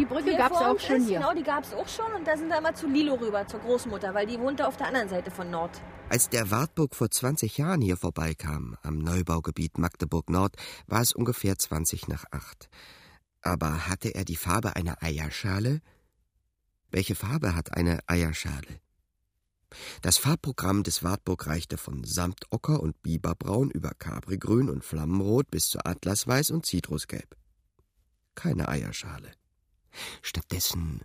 [0.00, 1.18] Die Brücke gab es auch schon ist, hier.
[1.18, 2.10] Genau, die gab es auch schon.
[2.14, 4.86] Und da sind wir immer zu Lilo rüber, zur Großmutter, weil die wohnte auf der
[4.86, 5.78] anderen Seite von Nord.
[6.08, 11.58] Als der Wartburg vor 20 Jahren hier vorbeikam, am Neubaugebiet Magdeburg Nord, war es ungefähr
[11.58, 12.70] 20 nach 8.
[13.42, 15.82] Aber hatte er die Farbe einer Eierschale?
[16.90, 18.80] Welche Farbe hat eine Eierschale?
[20.00, 25.84] Das Farbprogramm des Wartburg reichte von Samtocker und Biberbraun über Caprigrün und Flammenrot bis zu
[25.84, 27.36] Atlasweiß und Zitrusgelb.
[28.34, 29.32] Keine Eierschale.
[30.22, 31.02] Stattdessen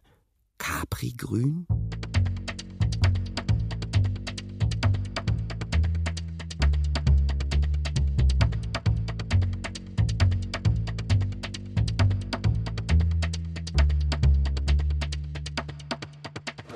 [0.57, 1.67] Caprigrün?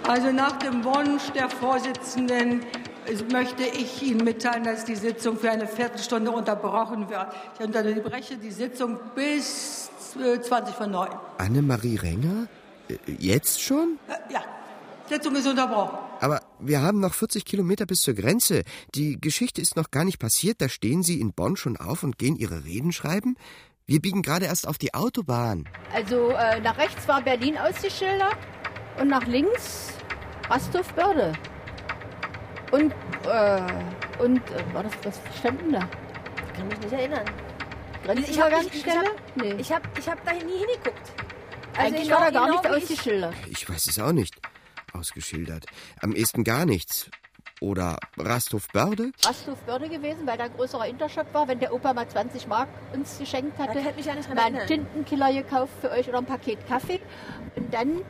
[0.10, 2.64] Also nach dem Wunsch der Vorsitzenden
[3.06, 7.28] äh, möchte ich Ihnen mitteilen, dass die Sitzung für eine Viertelstunde unterbrochen wird.
[7.54, 9.79] Ich unterbreche die Sitzung bis
[10.16, 11.10] äh, 20 vor 9.
[11.38, 12.48] Annemarie Renger?
[12.90, 13.98] Äh, Jetzt schon?
[14.08, 14.42] Äh, Ja,
[15.08, 15.98] Sitzung ist unterbrochen.
[16.22, 18.64] Aber wir haben noch 40 Kilometer bis zur Grenze.
[18.96, 20.62] Die Geschichte ist noch gar nicht passiert.
[20.62, 23.36] Da stehen Sie in Bonn schon auf und gehen Ihre Reden schreiben.
[23.88, 25.68] Wir biegen gerade erst auf die Autobahn.
[25.94, 28.38] Also äh, nach rechts war Berlin ausgeschildert
[29.00, 29.94] und nach links
[30.48, 31.34] Rasthof-Börde.
[32.72, 32.94] Und,
[33.26, 33.62] äh,
[34.24, 35.90] und, äh, war das, was stand denn da?
[36.48, 37.26] Ich kann mich nicht erinnern.
[38.04, 39.04] Grenzübergangsstelle?
[39.36, 41.12] Ich habe ich hab, ich hab, ich hab da nie hingeguckt.
[41.78, 43.34] Also Eigentlich war da gar genau ich- ausgeschildert.
[43.50, 44.36] Ich weiß es auch nicht.
[44.94, 45.66] Ausgeschildert.
[46.02, 47.10] Am ehesten gar nichts.
[47.62, 49.12] Oder Rasthof-Börde?
[49.26, 51.48] Rasthof-Börde gewesen, weil da ein größerer Intershop war.
[51.48, 54.42] Wenn der Opa mal 20 Mark uns geschenkt hatte, kann ich mich ja nicht mal
[54.46, 54.66] einen.
[54.66, 57.02] Tintenkiller gekauft für euch oder ein Paket Kaffee.
[57.58, 58.02] Und dann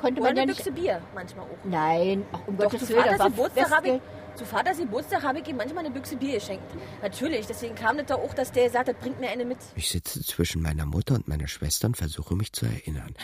[0.00, 0.64] konnte Oder man ja eine nicht...
[0.64, 1.58] Büchse Bier manchmal auch.
[1.64, 4.00] Nein, ach, um Doch, Gottes zu Willen, das war Geburtstag habe ich.
[4.36, 6.64] Zu Vaters Geburtstag habe ich ihm manchmal eine Büchse Bier geschenkt.
[7.02, 9.58] Natürlich, deswegen kam das da auch, dass der sagt, das bringt mir eine mit.
[9.76, 13.14] Ich sitze zwischen meiner Mutter und meiner Schwester und versuche mich zu erinnern.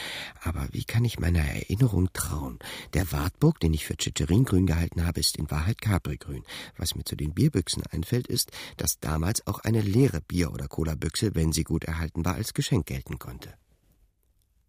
[0.42, 2.58] Aber wie kann ich meiner Erinnerung trauen?
[2.94, 6.44] Der Wartburg, den ich für Chicheringrün gehalten habe, ist in Wahrheit Caprigrün.
[6.76, 11.34] Was mir zu den Bierbüchsen einfällt, ist, dass damals auch eine leere Bier- oder Cola-Büchse,
[11.34, 13.54] wenn sie gut erhalten war, als Geschenk gelten konnte.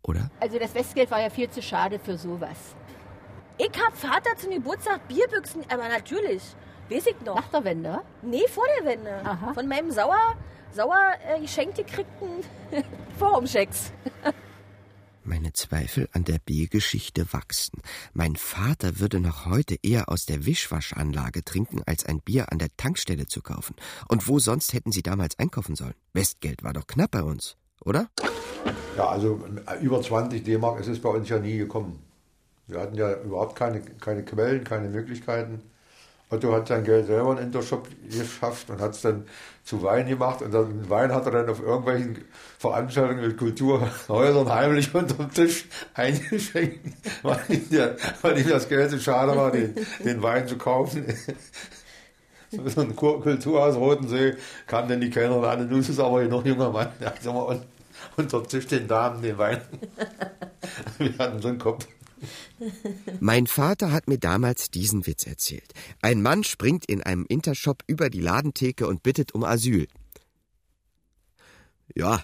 [0.03, 0.31] Oder?
[0.39, 2.75] Also das Westgeld war ja viel zu schade für sowas.
[3.57, 6.41] Ich hab Vater zum Geburtstag Bierbüchsen, aber natürlich.
[6.89, 7.35] Weiß ich noch.
[7.35, 8.01] Nach der Wende?
[8.21, 9.23] Nee, vor der Wende.
[9.53, 10.35] Von meinem sauer,
[10.73, 12.43] sauer äh, geschenkt gekriegten
[13.17, 13.91] Forumchecks.
[15.23, 17.79] Meine Zweifel an der Biergeschichte wachsen.
[18.13, 22.75] Mein Vater würde noch heute eher aus der Wischwaschanlage trinken, als ein Bier an der
[22.75, 23.75] Tankstelle zu kaufen.
[24.07, 25.93] Und wo sonst hätten Sie damals einkaufen sollen?
[26.13, 28.09] Westgeld war doch knapp bei uns, oder?
[28.97, 31.99] Ja, also äh, über 20 D-Mark ist es bei uns ja nie gekommen.
[32.71, 35.61] Wir hatten ja überhaupt keine, keine Quellen, keine Möglichkeiten.
[36.29, 39.25] Otto hat sein Geld selber in den Intershop geschafft und hat es dann
[39.65, 40.41] zu Wein gemacht.
[40.41, 42.23] Und den Wein hat er dann auf irgendwelchen
[42.57, 46.79] Veranstaltungen mit Kulturhäusern heimlich unter dem Tisch eingeschenkt,
[47.23, 51.05] weil ihm, der, weil ihm das Geld zu schade war, den, den Wein zu kaufen.
[52.51, 54.35] So ein Kulturhaus Rotensee
[54.67, 57.61] kam dann die Kellnerin an, nun ist aber noch junger Mann, der hat immer un-
[58.17, 59.61] unter dem Tisch den Damen den Wein.
[60.97, 61.87] Wir hatten so einen Kopf.
[63.19, 65.73] Mein Vater hat mir damals diesen Witz erzählt.
[66.01, 69.87] Ein Mann springt in einem Intershop über die Ladentheke und bittet um Asyl.
[71.95, 72.21] Ja,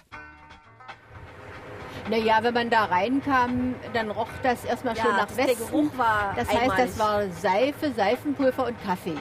[2.10, 5.66] Naja, wenn man da reinkam, dann roch das erstmal Ja, schon nach das- der Westen.
[5.66, 6.86] Geruch war das heißt, einmalig.
[6.86, 9.16] das war Seife, Seifenpulver und Kaffee.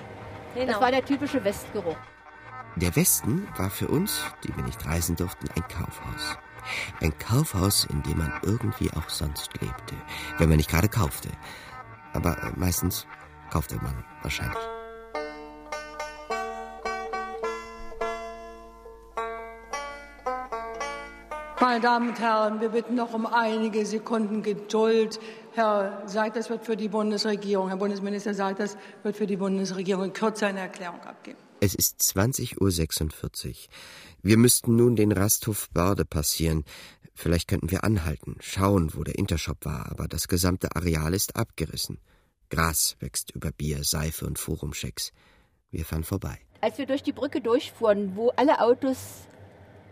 [0.55, 0.71] Genau.
[0.71, 1.97] Das war der typische Westgeruch.
[2.77, 6.37] der Westen war für uns, die wir nicht reisen durften, ein Kaufhaus.
[7.01, 9.95] Ein Kaufhaus, in dem man irgendwie auch sonst lebte,
[10.37, 11.29] wenn man nicht gerade kaufte.
[12.13, 13.05] Aber äh, meistens
[13.51, 14.57] kaufte man wahrscheinlich.
[21.59, 25.19] Meine Damen und Herren, wir bitten noch um einige Sekunden Geduld.
[25.53, 30.47] Herr Seiters wird für die Bundesregierung, Herr Bundesminister Seiters wird für die Bundesregierung in Kürze
[30.47, 31.39] eine Erklärung abgeben.
[31.59, 33.53] Es ist 20.46 Uhr.
[34.23, 36.63] Wir müssten nun den Rasthof Börde passieren.
[37.13, 41.99] Vielleicht könnten wir anhalten, schauen, wo der Intershop war, aber das gesamte Areal ist abgerissen.
[42.49, 45.11] Gras wächst über Bier, Seife und Forumschecks.
[45.69, 46.39] Wir fahren vorbei.
[46.61, 49.27] Als wir durch die Brücke durchfuhren, wo alle Autos,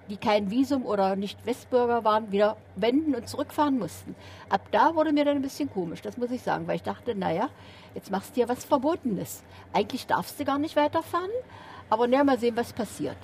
[0.09, 4.15] die kein Visum oder nicht Westbürger waren, wieder wenden und zurückfahren mussten.
[4.49, 7.13] Ab da wurde mir dann ein bisschen komisch, das muss ich sagen, weil ich dachte,
[7.15, 7.49] naja,
[7.93, 9.43] jetzt machst du ja was Verbotenes.
[9.73, 11.31] Eigentlich darfst du gar nicht weiterfahren,
[11.89, 13.17] aber naja, mal sehen, was passiert.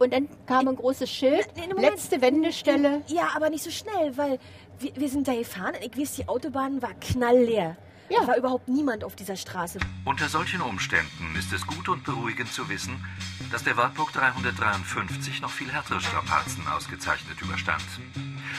[0.00, 3.02] Und dann kam ein großes Schild, Nee, nee, letzte Wendestelle.
[3.08, 4.38] Ja, aber nicht so schnell, weil
[4.78, 7.76] wir, wir sind da gefahren und ich weiß, die Autobahn war knallleer.
[8.10, 8.26] Ja.
[8.26, 9.78] war überhaupt niemand auf dieser Straße.
[10.04, 13.04] Unter solchen Umständen ist es gut und beruhigend zu wissen,
[13.50, 17.82] dass der Wartburg 353 noch viel härtere Strapazen ausgezeichnet überstand.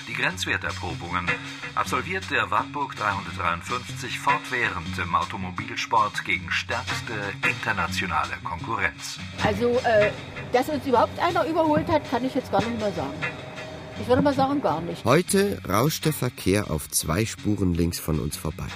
[0.07, 1.29] Die Grenzwerterprobungen
[1.75, 7.13] absolviert der Wartburg 353 fortwährend im Automobilsport gegen stärkste
[7.47, 9.19] internationale Konkurrenz.
[9.43, 10.11] Also, äh,
[10.53, 13.13] dass uns überhaupt einer überholt hat, kann ich jetzt gar nicht mehr sagen.
[14.01, 15.05] Ich würde mal sagen, gar nicht.
[15.05, 18.67] Heute rauscht der Verkehr auf zwei Spuren links von uns vorbei.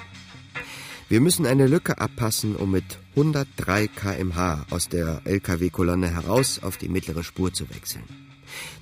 [1.07, 6.89] Wir müssen eine Lücke abpassen, um mit 103 kmh aus der Lkw-Kolonne heraus auf die
[6.89, 8.03] mittlere Spur zu wechseln.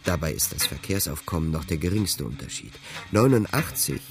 [0.05, 2.71] Dabei ist das Verkehrsaufkommen noch der geringste Unterschied.
[3.12, 4.01] 89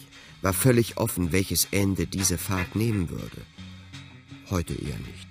[0.43, 3.47] war völlig offen, welches Ende diese Fahrt nehmen würde.
[4.51, 5.29] Heute eher nicht.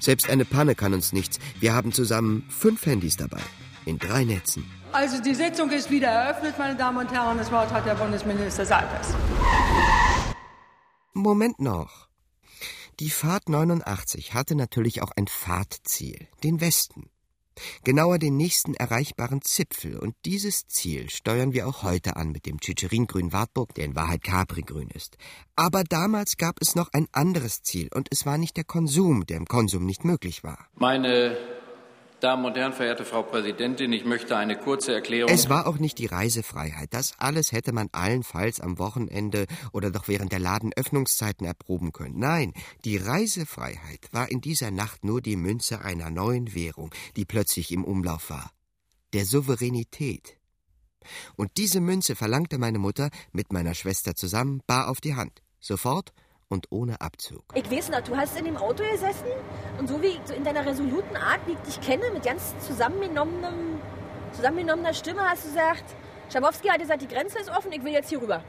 [0.00, 1.38] Selbst eine Panne kann uns nichts.
[1.60, 3.42] Wir haben zusammen fünf Handys dabei.
[3.84, 4.64] In drei Netzen.
[4.90, 7.38] Also die Sitzung ist wieder eröffnet, meine Damen und Herren.
[7.38, 9.14] Das Wort hat der Bundesminister Salpers.
[11.12, 12.08] Moment noch.
[13.00, 17.10] Die Fahrt 89 hatte natürlich auch ein Fahrtziel, den Westen.
[17.82, 22.60] Genauer den nächsten erreichbaren Zipfel, und dieses Ziel steuern wir auch heute an mit dem
[22.60, 25.16] Tschitscherin-Grün Wartburg, der in Wahrheit Capri-Grün ist.
[25.56, 29.38] Aber damals gab es noch ein anderes Ziel, und es war nicht der Konsum, der
[29.38, 30.68] im Konsum nicht möglich war.
[30.74, 31.36] Meine
[32.24, 35.30] Damen und Herren, verehrte Frau Präsidentin, ich möchte eine kurze Erklärung.
[35.30, 36.94] Es war auch nicht die Reisefreiheit.
[36.94, 42.18] Das alles hätte man allenfalls am Wochenende oder doch während der Ladenöffnungszeiten erproben können.
[42.18, 42.54] Nein,
[42.86, 47.84] die Reisefreiheit war in dieser Nacht nur die Münze einer neuen Währung, die plötzlich im
[47.84, 48.52] Umlauf war.
[49.12, 50.38] Der Souveränität.
[51.36, 55.42] Und diese Münze verlangte meine Mutter mit meiner Schwester zusammen bar auf die Hand.
[55.60, 56.14] Sofort
[56.54, 57.42] und ohne Abzug.
[57.54, 59.26] Ich weiß noch, du hast in dem Auto gesessen
[59.78, 62.54] und so wie ich so in deiner resoluten Art, wie ich dich kenne, mit ganz
[62.60, 63.80] zusammengenommenem,
[64.32, 65.84] zusammengenommener Stimme hast du gesagt,
[66.32, 68.42] Schabowski hat gesagt, die Grenze ist offen, ich will jetzt hier rüber.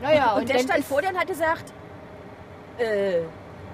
[0.00, 1.72] Naja, und, und der stand vor dir und hat gesagt,
[2.78, 3.20] äh,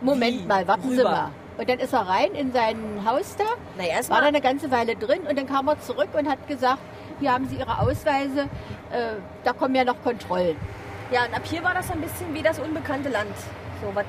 [0.03, 0.47] Moment wie?
[0.47, 1.11] mal, warten Sie Rüber.
[1.11, 1.31] mal.
[1.57, 3.45] Und dann ist er rein in sein Haus da,
[3.77, 6.47] Na, erst war da eine ganze Weile drin und dann kam er zurück und hat
[6.47, 6.79] gesagt,
[7.19, 8.43] hier haben Sie Ihre Ausweise,
[8.93, 10.57] äh, da kommen ja noch Kontrollen.
[11.11, 13.35] Ja, und ab hier war das so ein bisschen wie das unbekannte Land.
[13.81, 14.05] So, was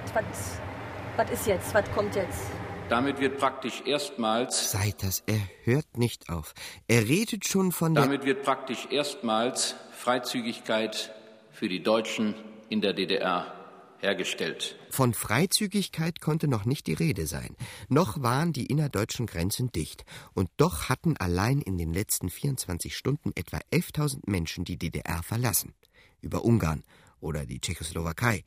[1.16, 1.74] was ist jetzt?
[1.74, 2.42] Was kommt jetzt?
[2.90, 6.54] Damit wird praktisch erstmals Seid das, er hört nicht auf.
[6.88, 8.04] Er redet schon von der.
[8.04, 11.14] Damit wird praktisch erstmals Freizügigkeit
[11.52, 12.36] für die Deutschen
[12.68, 13.54] in der DDR
[14.00, 14.78] hergestellt.
[14.90, 17.56] Von Freizügigkeit konnte noch nicht die Rede sein.
[17.88, 20.04] Noch waren die innerdeutschen Grenzen dicht.
[20.34, 25.74] Und doch hatten allein in den letzten 24 Stunden etwa 11.000 Menschen die DDR verlassen.
[26.22, 26.84] Über Ungarn
[27.20, 28.44] oder die Tschechoslowakei.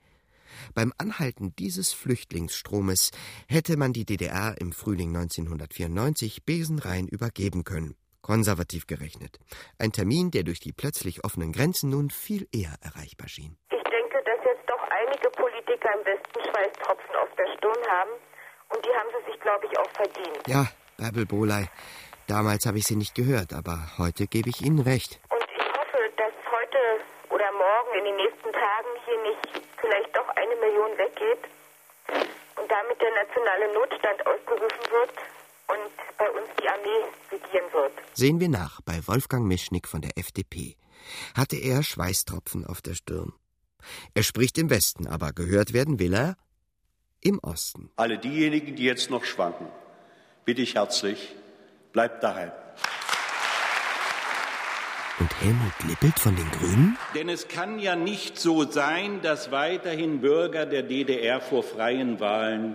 [0.74, 3.10] Beim Anhalten dieses Flüchtlingsstromes
[3.48, 7.96] hätte man die DDR im Frühling 1994 besenrein übergeben können.
[8.22, 9.40] Konservativ gerechnet.
[9.78, 13.56] Ein Termin, der durch die plötzlich offenen Grenzen nun viel eher erreichbar schien.
[13.70, 18.10] Ich denke, dass jetzt doch einige Politiker im Westen Schweißtropfen auf der Stirn haben.
[18.70, 20.46] Und die haben sie sich, glaube ich, auch verdient.
[20.46, 21.66] Ja, Bärbel Boley.
[22.28, 25.20] Damals habe ich sie nicht gehört, aber heute gebe ich Ihnen recht.
[25.28, 26.78] Und ich hoffe, dass heute
[27.34, 31.44] oder morgen in den nächsten Tagen hier nicht vielleicht doch eine Million weggeht
[32.56, 35.12] und damit der nationale Notstand ausgerufen wird
[35.68, 37.92] und bei uns die Armee regieren wird.
[38.14, 40.76] Sehen wir nach bei Wolfgang Mischnick von der FDP.
[41.36, 43.32] Hatte er Schweißtropfen auf der Stirn.
[44.14, 46.36] Er spricht im Westen, aber gehört werden will er
[47.20, 47.90] im Osten.
[47.96, 49.68] Alle diejenigen, die jetzt noch schwanken,
[50.44, 51.34] bitte ich herzlich,
[51.92, 52.52] bleibt daheim.
[55.22, 56.98] Und Helmut Lippelt von den Grünen?
[57.14, 62.74] Denn es kann ja nicht so sein, dass weiterhin Bürger der DDR vor freien Wahlen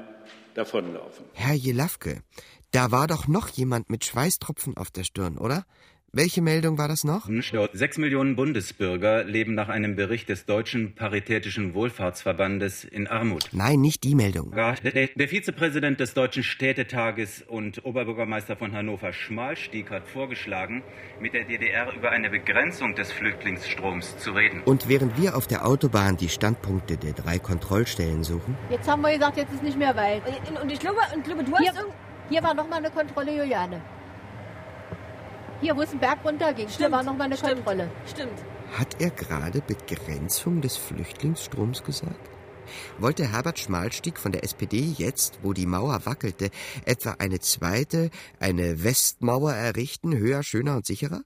[0.54, 1.26] davonlaufen.
[1.34, 2.22] Herr Jelafke,
[2.72, 5.66] da war doch noch jemand mit Schweißtropfen auf der Stirn, oder?
[6.13, 7.28] Welche Meldung war das noch?
[7.74, 13.50] Sechs Millionen Bundesbürger leben nach einem Bericht des Deutschen Paritätischen Wohlfahrtsverbandes in Armut.
[13.52, 14.52] Nein, nicht die Meldung.
[14.52, 20.82] Der, Vizepräsident des Deutschen Städtetages und Oberbürgermeister von Hannover Schmalstieg hat vorgeschlagen,
[21.20, 24.62] mit der DDR über eine Begrenzung des Flüchtlingsstroms zu reden.
[24.63, 29.12] Und während wir auf der Autobahn die Standpunkte der drei Kontrollstellen suchen, Jetzt haben wir
[29.13, 30.22] gesagt, jetzt ist nicht mehr weit.
[30.63, 31.93] Und, ich glaube, und glaube du hier, hast irgend-
[32.30, 33.82] hier war noch mal eine Kontrolle, Juliane.
[35.60, 37.89] Hier, wo es den Berg runterging, hier war noch mal eine Kontrolle.
[38.06, 38.38] Stimmt.
[38.78, 42.30] hat er gerade Begrenzung des Flüchtlingsstroms gesagt?
[43.00, 46.52] Wollte Herbert Schmalstieg von der SPD jetzt, wo die Mauer wackelte,
[46.86, 51.22] etwa eine zweite, eine Westmauer errichten, höher, schöner und sicherer?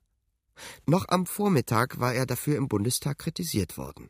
[0.86, 4.10] Noch am Vormittag war er dafür im Bundestag kritisiert worden.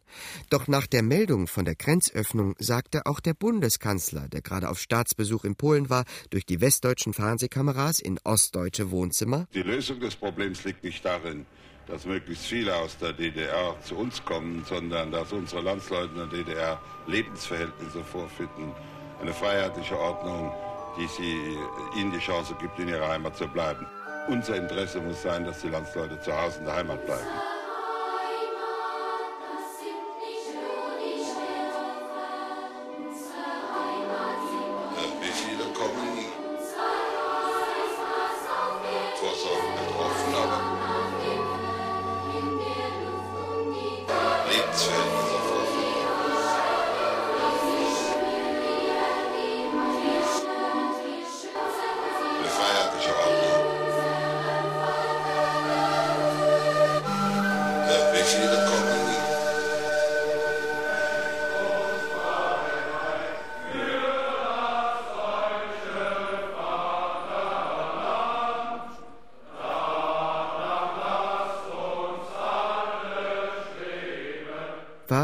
[0.49, 5.43] Doch nach der Meldung von der Grenzöffnung sagte auch der Bundeskanzler, der gerade auf Staatsbesuch
[5.43, 10.83] in Polen war, durch die westdeutschen Fernsehkameras in ostdeutsche Wohnzimmer, Die Lösung des Problems liegt
[10.83, 11.45] nicht darin,
[11.87, 16.27] dass möglichst viele aus der DDR zu uns kommen, sondern dass unsere Landsleute in der
[16.27, 18.73] DDR Lebensverhältnisse vorfinden,
[19.21, 20.51] eine freiheitliche Ordnung,
[20.97, 23.85] die sie, ihnen die Chance gibt, in ihrer Heimat zu bleiben.
[24.31, 27.60] Unser Interesse muss sein, dass die Landsleute zu Hause in der Heimat bleiben.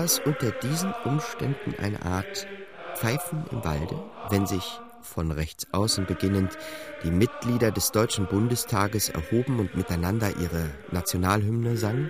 [0.08, 2.48] Es unter diesen Umständen eine Art
[2.96, 6.58] Pfeifen im Walde, wenn sich von rechts außen beginnend
[7.04, 12.10] die Mitglieder des Deutschen Bundestages erhoben und miteinander ihre Nationalhymne sangen?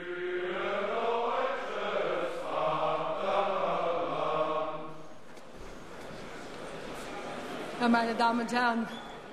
[7.81, 8.87] Ja, meine Damen und Herren,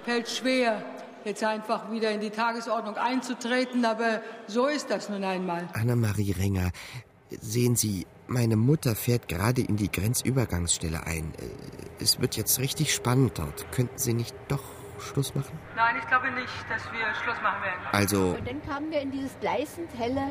[0.06, 0.82] fällt schwer,
[1.26, 5.68] jetzt einfach wieder in die Tagesordnung einzutreten, aber so ist das nun einmal.
[5.74, 6.70] Annemarie Renger,
[7.28, 11.32] sehen Sie, meine Mutter fährt gerade in die Grenzübergangsstelle ein.
[11.38, 13.70] Äh, Es wird jetzt richtig spannend dort.
[13.72, 14.62] Könnten Sie nicht doch
[14.98, 15.58] Schluss machen?
[15.76, 17.80] Nein, ich glaube nicht, dass wir Schluss machen werden.
[17.92, 20.28] Also, Und dann kamen wir in dieses gleißend helle.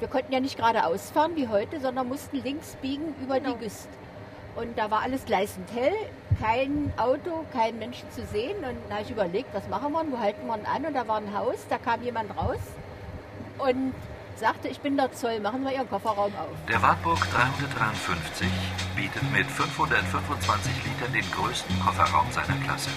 [0.00, 3.88] Wir konnten ja nicht geradeaus fahren wie heute, sondern mussten links biegen über die Güst.
[4.56, 5.94] Und da war alles gleißend hell,
[6.40, 8.56] kein Auto, kein Menschen zu sehen.
[8.58, 10.84] Und da habe ich überlegt, was machen wir, wo halten wir ihn an?
[10.86, 12.58] Und da war ein Haus, da kam jemand raus
[13.58, 13.94] und
[14.42, 16.50] sagte, ich bin der Zoll, machen wir Ihren Kofferraum auf.
[16.68, 18.48] Der Wartburg 353
[18.96, 22.90] bietet mit 525 Litern den größten Kofferraum seiner Klasse.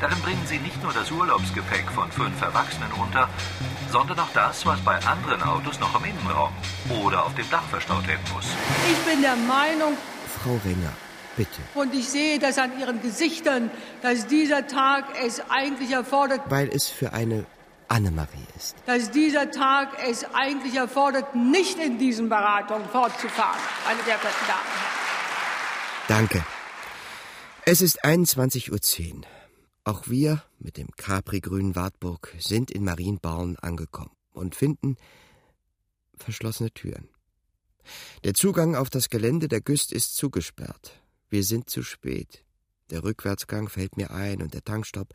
[0.00, 3.28] Darin bringen Sie nicht nur das Urlaubsgepäck von fünf Erwachsenen unter,
[3.90, 6.52] sondern auch das, was bei anderen Autos noch im Innenraum
[7.02, 8.46] oder auf dem Dach verstaut werden muss.
[8.88, 9.98] Ich bin der Meinung,
[10.40, 10.92] Frau Renger,
[11.36, 11.60] bitte.
[11.74, 16.86] und ich sehe das an Ihren Gesichtern, dass dieser Tag es eigentlich erfordert, Weil es
[16.86, 17.46] für eine
[17.88, 18.76] Annemarie ist.
[18.86, 24.60] dass dieser Tag es eigentlich erfordert, nicht in diesen Beratungen fortzufahren, meine sehr verehrten Damen
[24.60, 26.28] und Herren.
[26.28, 26.44] Danke.
[27.64, 29.20] Es ist 21.10 Uhr.
[29.84, 34.96] Auch wir mit dem Capri-grünen Wartburg sind in Marienborn angekommen und finden
[36.16, 37.08] verschlossene Türen.
[38.24, 41.00] Der Zugang auf das Gelände der Güst ist zugesperrt.
[41.30, 42.44] Wir sind zu spät.
[42.90, 45.12] Der Rückwärtsgang fällt mir ein und der Tankstopp.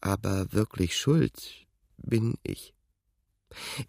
[0.00, 1.63] Aber wirklich schuld
[1.96, 2.74] bin ich.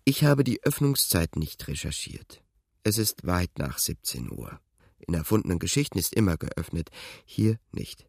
[0.03, 2.43] Ich habe die Öffnungszeit nicht recherchiert.
[2.83, 4.59] Es ist weit nach 17 Uhr.
[4.99, 6.89] In erfundenen Geschichten ist immer geöffnet,
[7.25, 8.07] hier nicht.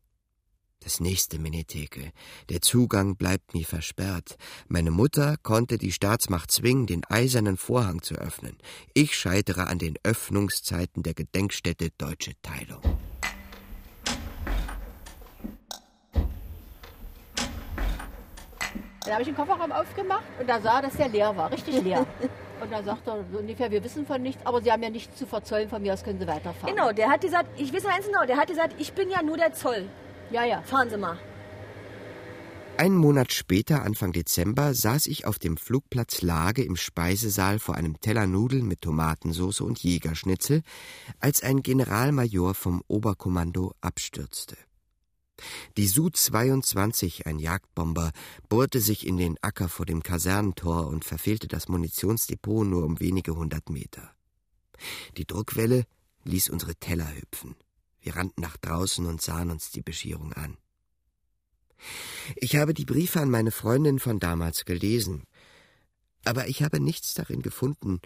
[0.81, 2.13] Das nächste Minitheke.
[2.49, 4.37] Der Zugang bleibt mir versperrt.
[4.69, 8.57] Meine Mutter konnte die Staatsmacht zwingen, den eisernen Vorhang zu öffnen.
[8.95, 12.83] Ich scheitere an den Öffnungszeiten der Gedenkstätte Deutsche Teilung.
[19.07, 22.05] Dann habe ich den Kofferraum aufgemacht und da sah, dass der leer war, richtig leer.
[22.59, 25.19] Und dann sagt er so ungefähr, wir wissen von nichts, aber Sie haben ja nichts
[25.19, 26.75] zu verzollen, von mir aus können Sie weiterfahren.
[26.75, 29.37] Genau, der hat gesagt, ich weiß eins genau, der hat gesagt, ich bin ja nur
[29.37, 29.87] der Zoll.
[30.31, 30.63] Ja, ja.
[30.63, 31.19] Fahren Sie mal.
[32.79, 38.01] Einen Monat später, Anfang Dezember, saß ich auf dem Flugplatz Lage im Speisesaal vor einem
[38.01, 40.63] Teller Nudeln mit Tomatensauce und Jägerschnitzel,
[41.21, 44.57] als ein Generalmajor vom Oberkommando abstürzte.
[45.77, 48.13] Die Su-22, ein Jagdbomber,
[48.49, 53.37] bohrte sich in den Acker vor dem Kasernentor und verfehlte das Munitionsdepot nur um wenige
[53.37, 54.15] hundert Meter.
[55.17, 55.85] Die Druckwelle
[56.25, 57.57] ließ unsere Teller hüpfen.
[58.01, 60.57] Wir rannten nach draußen und sahen uns die Bescherung an.
[62.37, 65.25] Ich habe die Briefe an meine Freundin von damals gelesen,
[66.25, 68.01] aber ich habe nichts darin gefunden,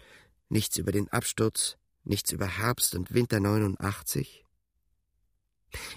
[0.49, 4.45] nichts über den Absturz, nichts über Herbst und Winter 89.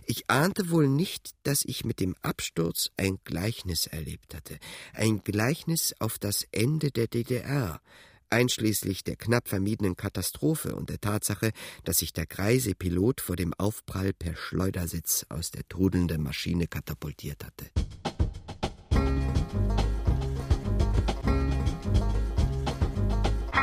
[0.05, 4.57] Ich ahnte wohl nicht, dass ich mit dem Absturz ein Gleichnis erlebt hatte,
[4.93, 7.81] ein Gleichnis auf das Ende der DDR,
[8.29, 11.51] einschließlich der knapp vermiedenen Katastrophe und der Tatsache,
[11.83, 17.43] dass sich der greise Pilot vor dem Aufprall per Schleudersitz aus der trudelnden Maschine katapultiert
[17.43, 17.69] hatte.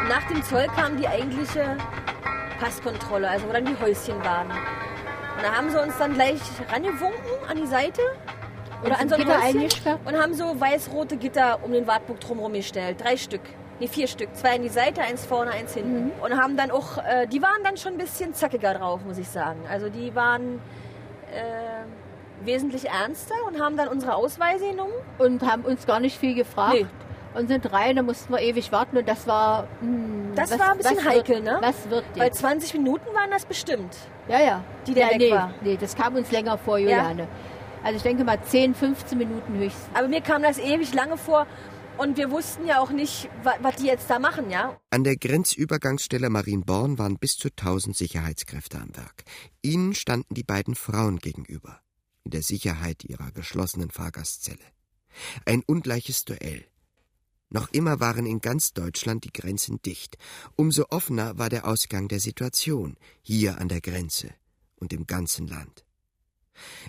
[0.08, 1.76] Nach dem Zoll kam die eigentliche
[2.58, 4.50] Passkontrolle, also wo dann die Häuschen waren.
[5.42, 8.02] Da haben sie uns dann gleich rangewunken an die Seite.
[8.84, 12.54] Oder an so ein Gitter Häuschen und haben so weiß-rote Gitter um den Wartburg drumherum
[12.54, 13.02] gestellt.
[13.02, 13.42] Drei Stück.
[13.78, 14.34] Nee, vier Stück.
[14.34, 16.04] Zwei an die Seite, eins vorne, eins hinten.
[16.04, 16.12] Mhm.
[16.22, 19.28] Und haben dann auch, äh, die waren dann schon ein bisschen zackiger drauf, muss ich
[19.28, 19.60] sagen.
[19.70, 20.60] Also die waren
[21.34, 24.92] äh, wesentlich ernster und haben dann unsere Ausweise genommen.
[25.18, 26.74] Und haben uns gar nicht viel gefragt.
[26.74, 26.86] Nee.
[27.34, 29.68] Und sind rein, da mussten wir ewig warten und das war.
[29.80, 31.58] Mh, hm, das was, war ein bisschen heikel, wird, ne?
[31.60, 32.18] Was wird jetzt?
[32.18, 33.96] Weil 20 Minuten waren das bestimmt.
[34.28, 34.64] Ja, ja.
[34.86, 35.54] Die der ja, weg nee, war.
[35.60, 37.22] Nee, das kam uns länger vor, Juliane.
[37.22, 37.28] Ja.
[37.82, 39.88] Also ich denke mal 10, 15 Minuten höchstens.
[39.94, 41.46] Aber mir kam das ewig lange vor.
[41.98, 44.80] Und wir wussten ja auch nicht, was die jetzt da machen, ja?
[44.88, 49.24] An der Grenzübergangsstelle Marienborn waren bis zu 1000 Sicherheitskräfte am Werk.
[49.60, 51.82] Ihnen standen die beiden Frauen gegenüber,
[52.24, 54.64] in der Sicherheit ihrer geschlossenen Fahrgastzelle.
[55.44, 56.64] Ein ungleiches Duell.
[57.50, 60.16] Noch immer waren in ganz Deutschland die Grenzen dicht.
[60.56, 64.32] Umso offener war der Ausgang der Situation, hier an der Grenze
[64.76, 65.84] und im ganzen Land.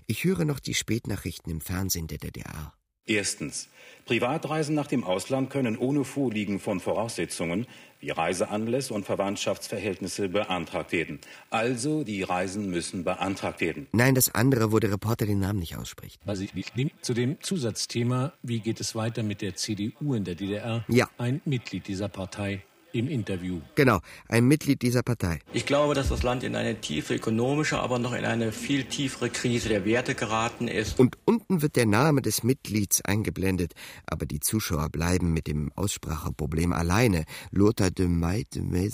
[0.05, 2.73] Ich höre noch die Spätnachrichten im Fernsehen der DDR.
[3.05, 3.67] Erstens.
[4.05, 7.67] Privatreisen nach dem Ausland können ohne Vorliegen von Voraussetzungen
[7.99, 11.19] wie Reiseanlässe und Verwandtschaftsverhältnisse beantragt werden.
[11.51, 13.87] Also die Reisen müssen beantragt werden.
[13.91, 16.19] Nein, das andere, wo der Reporter den Namen nicht ausspricht.
[16.25, 20.23] Was ich nicht nehme, zu dem Zusatzthema, wie geht es weiter mit der CDU in
[20.23, 20.83] der DDR?
[20.87, 21.09] Ja.
[21.17, 22.63] Ein Mitglied dieser Partei
[22.93, 23.59] im Interview.
[23.75, 25.39] Genau, ein Mitglied dieser Partei.
[25.53, 29.29] Ich glaube, dass das Land in eine tiefe ökonomische, aber noch in eine viel tiefere
[29.29, 30.99] Krise der Werte geraten ist.
[30.99, 33.73] Und unten wird der Name des Mitglieds eingeblendet,
[34.05, 37.25] aber die Zuschauer bleiben mit dem Ausspracheproblem alleine.
[37.51, 38.91] Lothar de May de.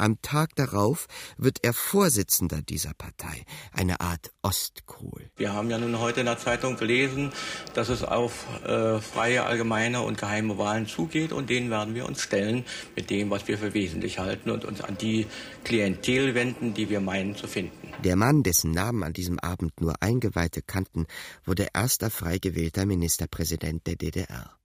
[0.00, 5.28] Am Tag darauf wird er Vorsitzender dieser Partei, eine Art Ostkohl.
[5.36, 7.32] Wir haben ja nun heute in der Zeitung gelesen,
[7.74, 12.22] dass es auf äh, freie, allgemeine und geheime Wahlen zugeht und denen werden wir uns
[12.22, 15.26] stellen mit dem, was wir für wesentlich halten und uns an die
[15.64, 17.92] Klientel wenden, die wir meinen zu finden.
[18.04, 21.06] Der Mann, dessen Namen an diesem Abend nur Eingeweihte kannten,
[21.44, 24.56] wurde erster frei gewählter Ministerpräsident der DDR.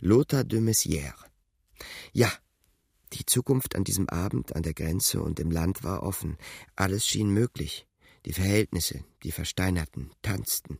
[0.00, 1.14] Lothar de Maizière.
[2.12, 2.30] Ja,
[3.16, 6.36] die Zukunft an diesem Abend an der Grenze und im Land war offen.
[6.74, 7.86] Alles schien möglich.
[8.26, 10.78] Die Verhältnisse, die Versteinerten, tanzten.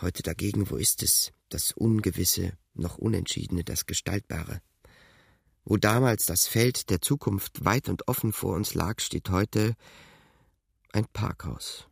[0.00, 1.32] Heute dagegen, wo ist es?
[1.48, 4.60] Das Ungewisse, noch Unentschiedene, das Gestaltbare.
[5.64, 9.74] Wo damals das Feld der Zukunft weit und offen vor uns lag, steht heute
[10.92, 11.86] ein Parkhaus.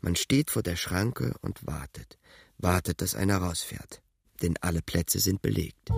[0.00, 2.18] Man steht vor der Schranke und wartet,
[2.58, 4.02] wartet, dass einer rausfährt,
[4.42, 5.90] denn alle Plätze sind belegt.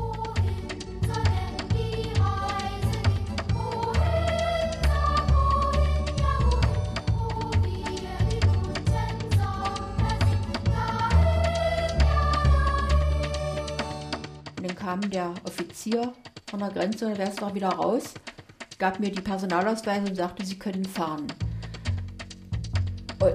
[14.85, 16.13] Kam der Offizier
[16.51, 18.13] von der Grenze der ist noch wieder raus,
[18.79, 21.27] gab mir die Personalausweise und sagte, sie können fahren.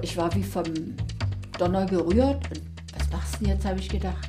[0.02, 0.64] Ich war wie vom
[1.58, 2.48] Donner gerührt.
[2.50, 2.62] Und
[2.96, 4.28] was machst du denn jetzt, habe ich gedacht.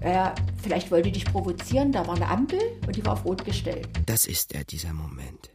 [0.00, 3.88] Naja, vielleicht wollte dich provozieren, da war eine Ampel und die war auf Rot gestellt.
[4.06, 5.50] Das ist er, dieser Moment.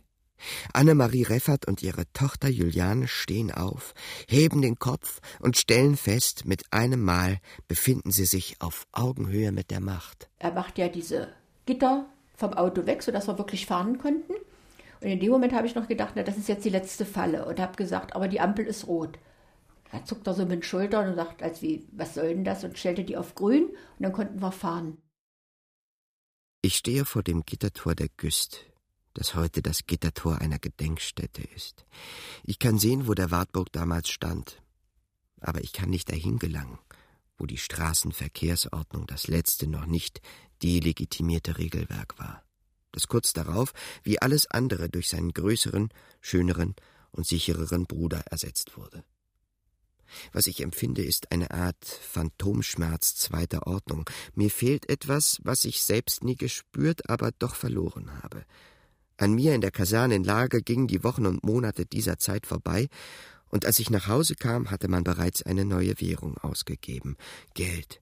[0.73, 3.93] Annemarie Reffert und ihre Tochter Juliane stehen auf,
[4.27, 9.71] heben den Kopf und stellen fest, mit einem Mal befinden sie sich auf Augenhöhe mit
[9.71, 10.29] der Macht.
[10.39, 11.29] Er macht ja diese
[11.65, 12.05] Gitter
[12.35, 14.33] vom Auto weg, sodass wir wirklich fahren konnten.
[15.01, 17.45] Und in dem Moment habe ich noch gedacht, na, das ist jetzt die letzte Falle.
[17.45, 19.19] Und habe gesagt, aber die Ampel ist rot.
[19.91, 22.63] Da zuckt er so mit den Schultern und sagt, als wie, was soll denn das?
[22.63, 24.97] Und stellte die auf grün und dann konnten wir fahren.
[26.61, 28.72] Ich stehe vor dem Gittertor der Güst
[29.13, 31.85] das heute das Gittertor einer Gedenkstätte ist.
[32.43, 34.61] Ich kann sehen, wo der Wartburg damals stand,
[35.39, 36.79] aber ich kann nicht dahin gelangen,
[37.37, 40.21] wo die Straßenverkehrsordnung das letzte noch nicht
[40.63, 42.43] delegitimierte Regelwerk war,
[42.91, 45.89] das kurz darauf, wie alles andere, durch seinen größeren,
[46.21, 46.75] schöneren
[47.11, 49.03] und sichereren Bruder ersetzt wurde.
[50.31, 54.09] Was ich empfinde, ist eine Art Phantomschmerz zweiter Ordnung.
[54.35, 58.45] Mir fehlt etwas, was ich selbst nie gespürt, aber doch verloren habe.
[59.17, 62.87] An mir in der Kaserne in Lager gingen die Wochen und Monate dieser Zeit vorbei,
[63.49, 67.17] und als ich nach Hause kam, hatte man bereits eine neue Währung ausgegeben.
[67.53, 68.01] Geld.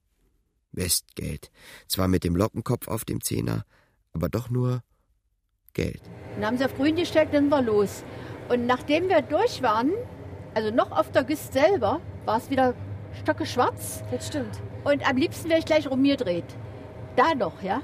[0.71, 1.51] Westgeld.
[1.89, 3.65] Zwar mit dem Lockenkopf auf dem Zehner,
[4.13, 4.81] aber doch nur
[5.73, 6.01] Geld.
[6.35, 8.05] Dann haben sie auf grün gestellt, dann war los.
[8.47, 9.91] Und nachdem wir durch waren,
[10.53, 12.73] also noch auf der Güst selber, war es wieder
[13.21, 14.03] stocke schwarz.
[14.09, 14.61] Das stimmt.
[14.85, 16.45] Und am liebsten wäre ich gleich rumgedreht.
[17.15, 17.81] Da noch, ja.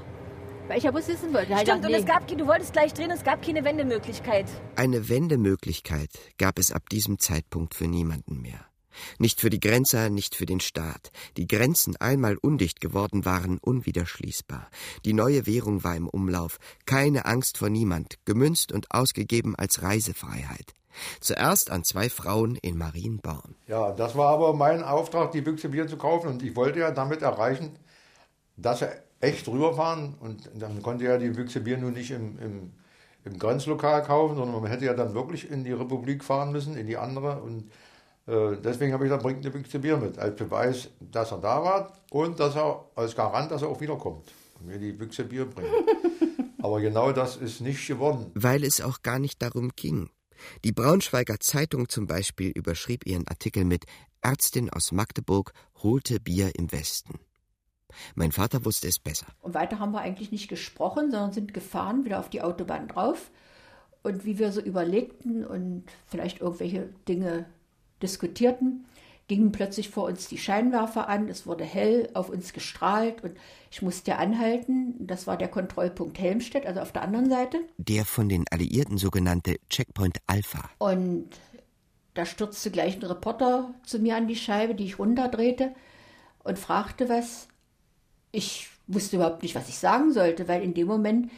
[0.68, 1.54] Weil ich ja bloß wissen wollte.
[1.54, 4.46] Halt Stimmt, und es gab, du wolltest gleich drehen, es gab keine Wendemöglichkeit.
[4.76, 8.66] Eine Wendemöglichkeit gab es ab diesem Zeitpunkt für niemanden mehr.
[9.18, 11.10] Nicht für die Grenzer, nicht für den Staat.
[11.38, 14.68] Die Grenzen, einmal undicht geworden, waren unwiderschließbar.
[15.06, 16.58] Die neue Währung war im Umlauf.
[16.84, 20.74] Keine Angst vor niemand, gemünzt und ausgegeben als Reisefreiheit.
[21.20, 23.54] Zuerst an zwei Frauen in Marienborn.
[23.68, 26.28] Ja, das war aber mein Auftrag, die Büchse Bier zu kaufen.
[26.28, 27.78] Und ich wollte ja damit erreichen,
[28.56, 30.14] dass er echt rüberfahren.
[30.20, 32.72] Und dann konnte ja die Büchse Bier nun nicht im, im,
[33.24, 36.86] im Grenzlokal kaufen, sondern man hätte ja dann wirklich in die Republik fahren müssen, in
[36.86, 37.40] die andere.
[37.42, 37.70] Und
[38.26, 41.62] äh, deswegen habe ich gesagt, bringt eine Büchse Bier mit, als Beweis, dass er da
[41.62, 45.46] war und dass er als Garant, dass er auch wiederkommt und mir die Büchse Bier
[45.46, 45.70] bringt.
[46.62, 48.30] Aber genau das ist nicht geworden.
[48.34, 50.10] Weil es auch gar nicht darum ging.
[50.64, 53.84] Die Braunschweiger Zeitung zum Beispiel überschrieb ihren Artikel mit
[54.20, 55.52] Ärztin aus Magdeburg
[55.82, 57.18] holte Bier im Westen.
[58.14, 59.26] Mein Vater wusste es besser.
[59.40, 63.30] Und weiter haben wir eigentlich nicht gesprochen, sondern sind gefahren, wieder auf die Autobahn drauf.
[64.02, 67.46] Und wie wir so überlegten und vielleicht irgendwelche Dinge
[68.02, 68.86] diskutierten,
[69.28, 73.36] gingen plötzlich vor uns die Scheinwerfer an, es wurde hell, auf uns gestrahlt und
[73.70, 74.94] ich musste anhalten.
[75.06, 77.60] Das war der Kontrollpunkt Helmstedt, also auf der anderen Seite.
[77.76, 80.70] Der von den Alliierten sogenannte Checkpoint Alpha.
[80.78, 81.28] Und
[82.14, 85.74] da stürzte gleich ein Reporter zu mir an die Scheibe, die ich runterdrehte
[86.42, 87.48] und fragte was.
[88.32, 91.30] Ich wusste überhaupt nicht, was ich sagen sollte, weil in dem Moment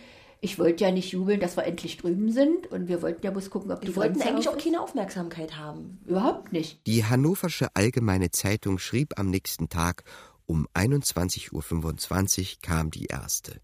[0.43, 3.51] ich wollte ja nicht jubeln, dass wir endlich drüben sind und wir wollten ja bloß
[3.51, 6.01] gucken, ob die Wir wollten Grenze eigentlich auf auch keine Aufmerksamkeit haben.
[6.07, 6.81] Überhaupt nicht.
[6.87, 10.05] Die Hannoversche Allgemeine Zeitung schrieb am nächsten Tag,
[10.47, 13.61] um 21.25 Uhr kam die erste.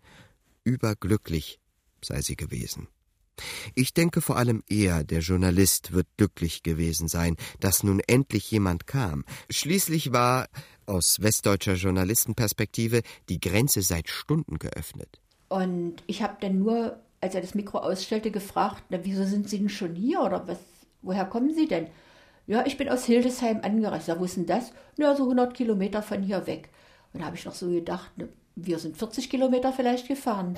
[0.65, 1.61] Überglücklich
[2.03, 2.89] sei sie gewesen.
[3.75, 8.87] Ich denke vor allem er, der Journalist, wird glücklich gewesen sein, dass nun endlich jemand
[8.87, 9.25] kam.
[9.51, 10.49] Schließlich war,
[10.87, 15.21] aus westdeutscher Journalistenperspektive, die Grenze seit Stunden geöffnet.
[15.49, 19.59] Und ich habe dann nur, als er das Mikro ausstellte, gefragt, na, wieso sind Sie
[19.59, 20.59] denn schon hier oder was,
[21.03, 21.89] woher kommen Sie denn?
[22.47, 24.09] Ja, ich bin aus Hildesheim angereist.
[24.09, 24.73] Ja, wo ist denn das?
[24.97, 26.69] Ja, so 100 Kilometer von hier weg.
[27.13, 30.55] Und da habe ich noch so gedacht, ne, wir sind 40 Kilometer vielleicht gefahren.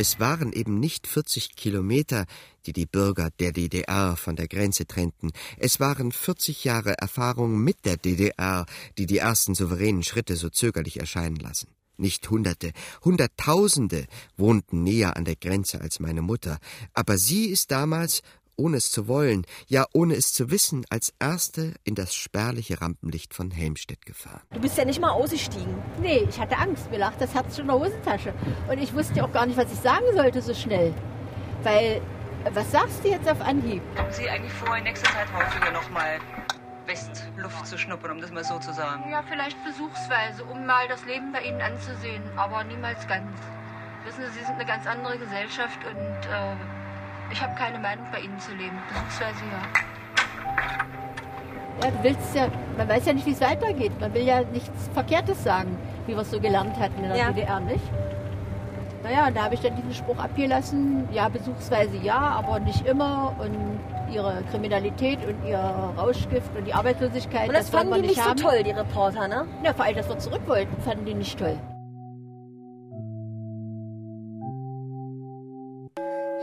[0.00, 2.26] Es waren eben nicht 40 Kilometer,
[2.66, 5.32] die die Bürger der DDR von der Grenze trennten.
[5.56, 8.64] Es waren 40 Jahre Erfahrung mit der DDR,
[8.96, 11.66] die die ersten souveränen Schritte so zögerlich erscheinen lassen.
[11.96, 12.70] Nicht Hunderte,
[13.04, 16.58] Hunderttausende wohnten näher an der Grenze als meine Mutter,
[16.94, 18.22] aber sie ist damals,
[18.58, 23.32] ohne es zu wollen, ja ohne es zu wissen, als erste in das spärliche Rampenlicht
[23.32, 24.42] von Helmstedt gefahren.
[24.52, 25.74] Du bist ja nicht mal ausgestiegen.
[26.02, 26.90] Nee, ich hatte Angst.
[26.90, 28.34] Mir lag das Herz schon in der Hosentasche.
[28.70, 30.92] Und ich wusste auch gar nicht, was ich sagen sollte so schnell.
[31.62, 32.00] Weil,
[32.52, 33.82] was sagst du jetzt auf Anhieb?
[33.96, 36.18] Haben Sie eigentlich vor, in nächster Zeit häufiger nochmal
[36.86, 39.10] Westluft zu schnuppern, um das mal so zu sagen?
[39.10, 43.30] Ja, vielleicht besuchsweise, um mal das Leben bei Ihnen anzusehen, aber niemals ganz.
[44.04, 46.56] Wissen Sie, Sie sind eine ganz andere Gesellschaft und äh,
[47.30, 48.76] ich habe keine Meinung, bei Ihnen zu leben.
[48.88, 49.62] Besuchsweise ja.
[51.84, 53.92] Ja, du willst ja, man weiß ja nicht, wie es weitergeht.
[54.00, 55.76] Man will ja nichts Verkehrtes sagen,
[56.06, 57.30] wie wir es so gelernt hatten in der Ja.
[57.30, 57.84] DDR, nicht?
[59.04, 63.32] Naja, und da habe ich dann diesen Spruch abgelassen, ja, besuchsweise ja, aber nicht immer.
[63.38, 63.78] Und
[64.12, 68.22] ihre Kriminalität und ihr Rauschgift und die Arbeitslosigkeit, Und das, wollen fanden wir die nicht
[68.22, 68.36] so haben.
[68.38, 69.46] toll, die Reporter, ne?
[69.62, 71.56] Ja, vor allem, dass wir zurück wollten, fanden die nicht toll.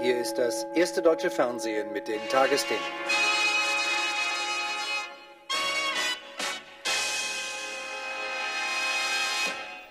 [0.02, 2.84] Hier ist das erste deutsche Fernsehen mit den Tagesthemen.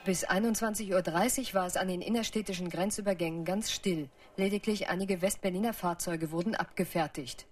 [0.05, 4.11] Bis 21.30 Uhr war es an den innerstädtischen Grenzübergängen ganz still.
[4.37, 7.47] Lediglich einige Westberliner Fahrzeuge wurden abgefertigt.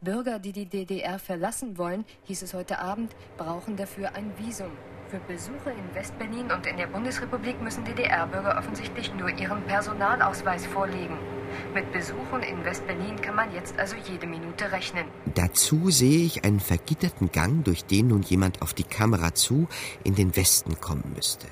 [0.00, 4.72] Bürger, die die DDR verlassen wollen, hieß es heute Abend, brauchen dafür ein Visum.
[5.08, 11.35] Für Besuche in Westberlin und in der Bundesrepublik müssen DDR-Bürger offensichtlich nur ihren Personalausweis vorlegen.
[11.74, 15.04] Mit Besuchen in Westberlin kann man jetzt also jede Minute rechnen.
[15.34, 19.68] Dazu sehe ich einen vergitterten Gang, durch den nun jemand auf die Kamera zu
[20.04, 21.46] in den Westen kommen müsste.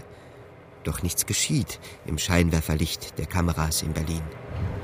[0.84, 4.22] Doch nichts geschieht im Scheinwerferlicht der Kameras in Berlin.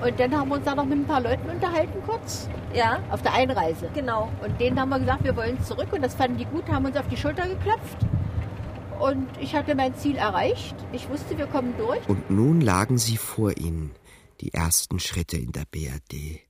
[0.02, 2.48] Und dann haben wir uns da noch mit ein paar Leuten unterhalten kurz.
[2.74, 3.00] Ja.
[3.10, 3.90] Auf der Einreise.
[3.94, 4.30] Genau.
[4.42, 5.92] Und denen haben wir gesagt, wir wollen zurück.
[5.92, 7.98] Und das fanden die gut, haben uns auf die Schulter geklopft.
[8.98, 10.74] Und ich hatte mein Ziel erreicht.
[10.92, 12.06] Ich wusste, wir kommen durch.
[12.08, 13.90] Und nun lagen sie vor ihnen,
[14.40, 16.40] die ersten Schritte in der BRD.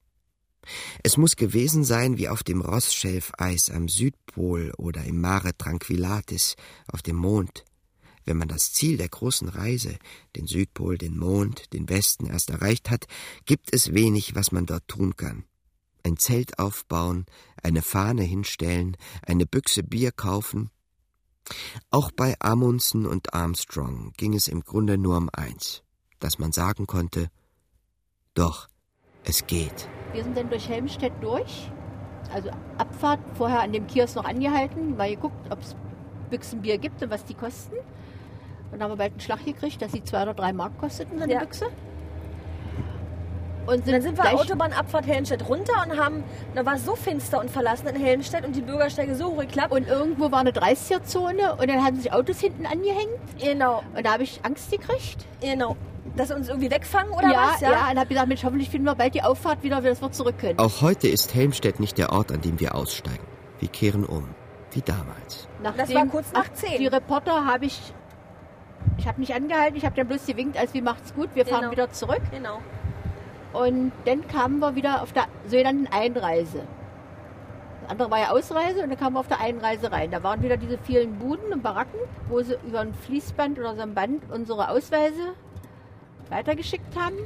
[1.03, 7.03] Es muss gewesen sein wie auf dem Rossschelfeis am Südpol oder im Mare Tranquillatis auf
[7.03, 7.64] dem Mond.
[8.24, 9.99] Wenn man das Ziel der großen Reise,
[10.36, 13.07] den Südpol, den Mond, den Westen erst erreicht hat,
[13.47, 15.45] gibt es wenig, was man dort tun kann.
[16.05, 17.26] Ein Zelt aufbauen,
[17.62, 20.70] eine Fahne hinstellen, eine Büchse Bier kaufen.
[21.91, 25.82] Auch bei Amundsen und Armstrong ging es im Grunde nur um eins,
[26.20, 27.30] dass man sagen konnte,
[28.41, 28.68] doch,
[29.24, 29.88] es geht.
[30.12, 31.70] Wir sind dann durch Helmstedt durch.
[32.32, 35.76] Also Abfahrt, vorher an dem Kiosk noch angehalten, mal geguckt, ob es
[36.30, 37.74] Büchsenbier gibt und was die kosten.
[37.74, 41.18] Und dann haben wir bald einen Schlag gekriegt, dass sie zwei oder drei Mark kosteten,
[41.18, 41.41] so eine Ja.
[41.41, 41.66] Büchse.
[43.66, 46.24] Und, dann sind wir Autobahnabfahrt Helmstedt runter und haben,
[46.55, 49.72] da war es so finster und verlassen in Helmstedt und die Bürgersteige so hochgeklappt.
[49.72, 53.18] Und irgendwo war eine 30er-Zone und dann haben sich Autos hinten angehängt.
[53.38, 53.82] Genau.
[53.95, 55.26] Und da habe ich Angst gekriegt.
[55.43, 55.76] Genau.
[56.16, 57.61] Dass sie uns irgendwie wegfangen oder ja, was?
[57.61, 57.90] Ja, ja.
[57.90, 60.58] Und habe gedacht, Mensch, hoffentlich finden wir bald die Auffahrt wieder, dass wir zurück können.
[60.58, 63.24] Auch heute ist Helmstedt nicht der Ort, an dem wir aussteigen.
[63.61, 64.28] Wir kehren um,
[64.72, 65.48] wie damals.
[65.62, 66.78] Nachdem, das war kurz nach zehn.
[66.78, 67.80] Die Reporter habe ich,
[68.98, 71.61] ich habe nicht angehalten, ich habe dann bloß gewinkt, als wie macht's gut, wir fahren
[71.61, 71.72] Genau.
[71.72, 72.22] wieder zurück.
[72.30, 72.58] Genau.
[73.52, 76.62] Und dann kamen wir wieder auf der sogenannten Einreise.
[77.82, 80.11] Das andere war ja Ausreise und dann kamen wir auf der Einreise rein.
[80.11, 81.98] Da waren wieder diese vielen Buden und Baracken,
[82.28, 85.34] wo sie über ein Fließband oder so ein Band unsere Ausweise
[86.30, 87.16] weitergeschickt haben.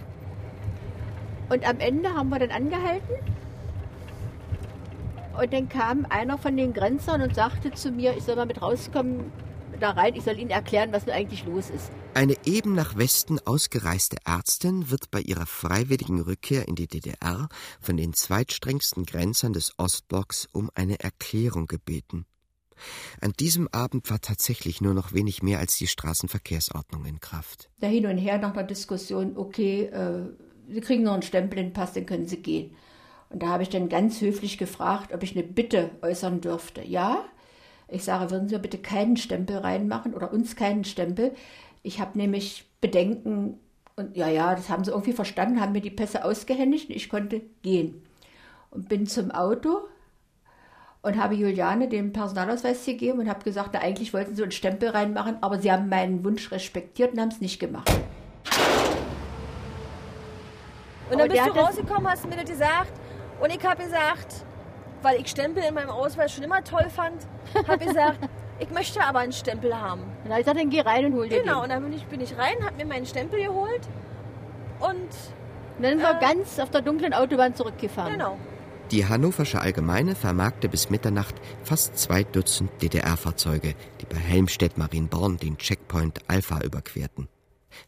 [1.48, 3.14] Und am Ende haben wir dann angehalten.
[5.40, 8.62] Und dann kam einer von den Grenzern und sagte zu mir, ich soll mal mit
[8.62, 9.32] rauskommen,
[9.80, 11.90] da rein, ich soll Ihnen erklären, was nun eigentlich los ist.
[12.14, 17.48] Eine eben nach Westen ausgereiste Ärztin wird bei ihrer freiwilligen Rückkehr in die DDR
[17.80, 22.24] von den zweitstrengsten Grenzern des Ostblocks um eine Erklärung gebeten.
[23.20, 27.70] An diesem Abend war tatsächlich nur noch wenig mehr als die Straßenverkehrsordnung in Kraft.
[27.80, 30.22] Da hin und her nach einer Diskussion, okay, äh,
[30.66, 32.74] Sie kriegen noch einen Stempel in den Pass, dann können Sie gehen.
[33.28, 36.82] Und da habe ich dann ganz höflich gefragt, ob ich eine Bitte äußern dürfte.
[36.82, 37.24] Ja,
[37.88, 41.34] ich sage, würden Sie bitte keinen Stempel reinmachen oder uns keinen Stempel.
[41.82, 43.58] Ich habe nämlich Bedenken
[43.96, 47.08] und ja, ja, das haben sie irgendwie verstanden, haben mir die Pässe ausgehändigt und ich
[47.08, 48.02] konnte gehen.
[48.70, 49.86] Und bin zum Auto
[51.04, 54.88] und habe Juliane den Personalausweis gegeben und habe gesagt, na, eigentlich wollten sie einen Stempel
[54.88, 57.90] reinmachen, aber sie haben meinen Wunsch respektiert und haben es nicht gemacht.
[61.10, 62.92] Und Aber dann bist der du rausgekommen, hast mir das gesagt.
[63.40, 64.46] Und ich habe gesagt,
[65.02, 67.26] weil ich Stempel in meinem Ausweis schon immer toll fand,
[67.68, 68.18] habe gesagt,
[68.58, 70.00] ich möchte aber einen Stempel haben.
[70.02, 71.62] Und dann habe ich gesagt, dann geh rein und hol dir Genau, den.
[71.64, 73.82] und dann bin ich, bin ich rein, habe mir meinen Stempel geholt
[74.80, 75.08] und Und
[75.80, 78.12] dann sind wir ganz auf der dunklen Autobahn zurückgefahren.
[78.12, 78.38] genau.
[78.94, 81.34] Die Hannoversche Allgemeine vermerkte bis Mitternacht
[81.64, 87.26] fast zwei Dutzend DDR-Fahrzeuge, die bei Helmstedt-Marienborn den Checkpoint Alpha überquerten.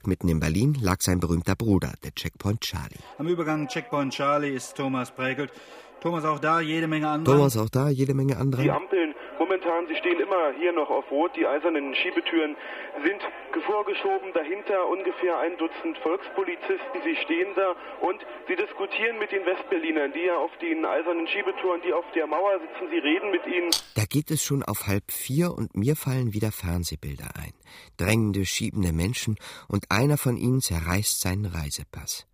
[0.05, 2.99] Mitten in Berlin lag sein berühmter Bruder, der Checkpoint Charlie.
[3.19, 5.53] Am Übergang Checkpoint Charlie ist Thomas Prägelt.
[6.01, 7.37] Thomas auch da, jede Menge andere.
[7.37, 8.75] Thomas auch da, jede Menge Die anderer.
[8.75, 11.37] Ampeln momentan, sie stehen immer hier noch auf Rot.
[11.37, 12.57] Die eisernen Schiebetüren
[13.05, 13.21] sind
[13.67, 14.33] vorgeschoben.
[14.33, 17.03] Dahinter ungefähr ein Dutzend Volkspolizisten.
[17.05, 21.81] Sie stehen da und sie diskutieren mit den Westberlinern, die ja auf den eisernen Schiebetüren,
[21.83, 22.91] die auf der Mauer sitzen.
[22.91, 23.71] Sie reden mit ihnen.
[23.95, 27.55] Da geht es schon auf halb vier und mir fallen wieder Fernsehbilder ein.
[27.97, 29.37] Drängende, schiebende Menschen
[29.69, 32.27] und einer von ihnen zerreißt seinen Reisepass.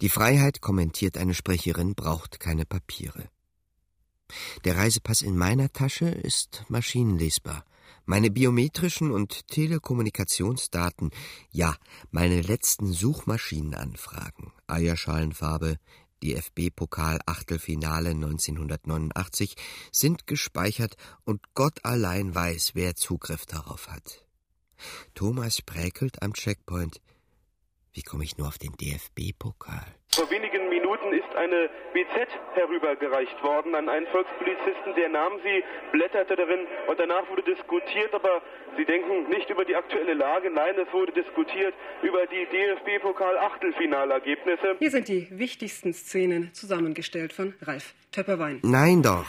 [0.00, 3.28] Die Freiheit, kommentiert eine Sprecherin, braucht keine Papiere.
[4.64, 7.64] Der Reisepass in meiner Tasche ist maschinenlesbar.
[8.04, 11.10] Meine biometrischen und Telekommunikationsdaten,
[11.50, 11.76] ja,
[12.10, 15.76] meine letzten Suchmaschinenanfragen, Eierschalenfarbe,
[16.22, 19.54] DFB-Pokal Achtelfinale 1989,
[19.92, 24.24] sind gespeichert und Gott allein weiß, wer Zugriff darauf hat.
[25.14, 27.00] Thomas präkelt am Checkpoint.
[27.92, 29.86] Wie komme ich nur auf den DFB-Pokal?
[30.12, 30.61] Vor wenigen
[30.92, 34.94] Minuten ist eine BZ herübergereicht worden an einen Volkspolizisten.
[34.96, 38.42] Der nahm sie, blätterte darin und danach wurde diskutiert, aber
[38.74, 44.76] Sie denken nicht über die aktuelle Lage, nein, es wurde diskutiert über die DFB-Pokal-Achtelfinalergebnisse.
[44.78, 48.60] Hier sind die wichtigsten Szenen zusammengestellt von Ralf Töpperwein.
[48.62, 49.26] Nein doch.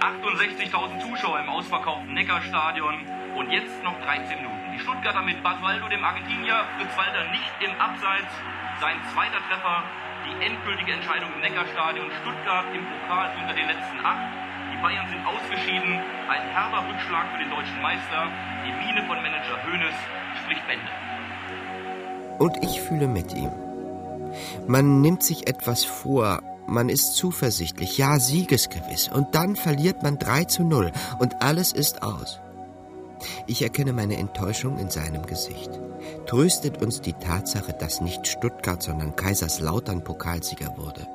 [0.00, 3.06] 68.000 Zuschauer im ausverkauften Neckarstadion
[3.36, 4.72] und jetzt noch 13 Minuten.
[4.74, 8.34] Die Stuttgarter mit Basualdo, dem Argentinier, Fritz Walter nicht im Abseits.
[8.80, 9.84] Sein zweiter Treffer,
[10.26, 12.10] die endgültige Entscheidung im Neckarstadion.
[12.22, 14.28] Stuttgart im Pokal unter den letzten acht.
[14.72, 16.00] Die Bayern sind ausgeschieden.
[16.28, 18.28] Ein herber Rückschlag für den deutschen Meister.
[18.64, 19.98] Die Miene von Manager Hoeneß
[20.42, 20.90] spricht Bände.
[22.38, 23.52] Und ich fühle mit ihm.
[24.66, 30.44] Man nimmt sich etwas vor, man ist zuversichtlich, ja siegesgewiss, und dann verliert man 3
[30.44, 32.40] zu 0 und alles ist aus.
[33.46, 35.70] Ich erkenne meine Enttäuschung in seinem Gesicht.
[36.26, 41.06] Tröstet uns die Tatsache, dass nicht Stuttgart, sondern Kaiserslautern Pokalsieger wurde.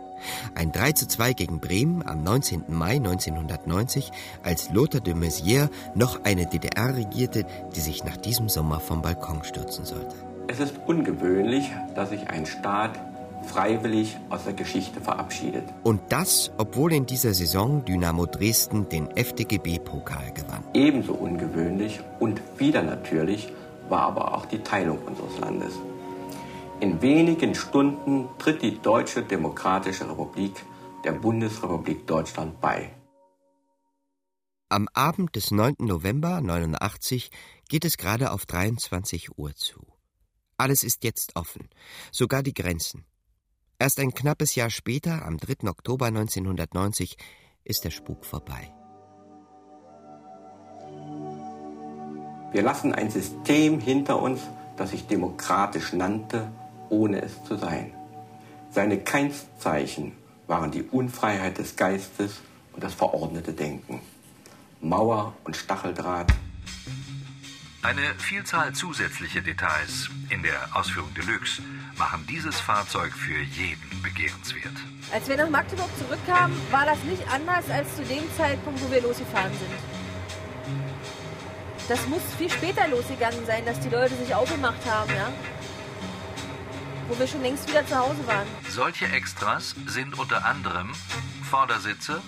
[0.55, 2.65] Ein 3 zu 2 gegen Bremen am 19.
[2.67, 4.11] Mai 1990,
[4.43, 7.45] als Lothar de Maizière noch eine DDR regierte,
[7.75, 10.15] die sich nach diesem Sommer vom Balkon stürzen sollte.
[10.47, 12.99] Es ist ungewöhnlich, dass sich ein Staat
[13.45, 15.63] freiwillig aus der Geschichte verabschiedet.
[15.83, 20.63] Und das, obwohl in dieser Saison Dynamo Dresden den FDGB-Pokal gewann.
[20.73, 23.51] Ebenso ungewöhnlich und wieder natürlich
[23.89, 25.73] war aber auch die Teilung unseres Landes.
[26.79, 30.53] In wenigen Stunden tritt die Deutsche Demokratische Republik
[31.05, 32.91] der Bundesrepublik Deutschland bei.
[34.67, 35.75] Am Abend des 9.
[35.79, 37.29] November 89
[37.69, 39.85] geht es gerade auf 23 Uhr zu.
[40.57, 41.69] Alles ist jetzt offen,
[42.11, 43.05] sogar die Grenzen.
[43.77, 45.67] Erst ein knappes Jahr später, am 3.
[45.67, 47.17] Oktober 1990,
[47.65, 48.71] ist der Spuk vorbei.
[52.53, 54.39] Wir lassen ein System hinter uns,
[54.77, 56.49] das sich demokratisch nannte,
[56.89, 57.93] ohne es zu sein.
[58.71, 60.13] Seine Keinszeichen
[60.47, 63.99] waren die Unfreiheit des Geistes und das verordnete Denken.
[64.79, 66.31] Mauer und Stacheldraht.
[67.85, 71.61] Eine Vielzahl zusätzliche Details in der Ausführung Deluxe
[71.99, 74.73] machen dieses Fahrzeug für jeden begehrenswert.
[75.13, 79.03] Als wir nach Magdeburg zurückkamen, war das nicht anders als zu dem Zeitpunkt, wo wir
[79.03, 79.69] losgefahren sind.
[81.87, 85.31] Das muss viel später losgegangen sein, dass die Leute sich aufgemacht haben, ja?
[87.07, 88.47] Wo wir schon längst wieder zu Hause waren.
[88.67, 90.91] Solche Extras sind unter anderem
[91.51, 92.19] Vordersitze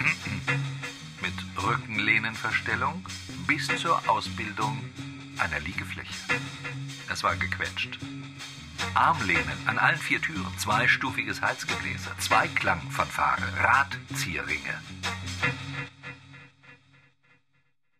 [1.22, 3.06] mit Rückenlehnenverstellung
[3.46, 4.78] bis zur Ausbildung
[5.38, 6.10] einer Liegefläche.
[7.12, 7.98] Es war gequetscht.
[8.94, 14.80] Armlehnen an allen vier Türen, zweistufiges Heizgebläse, Zweiklangfanfare, Radzierringe.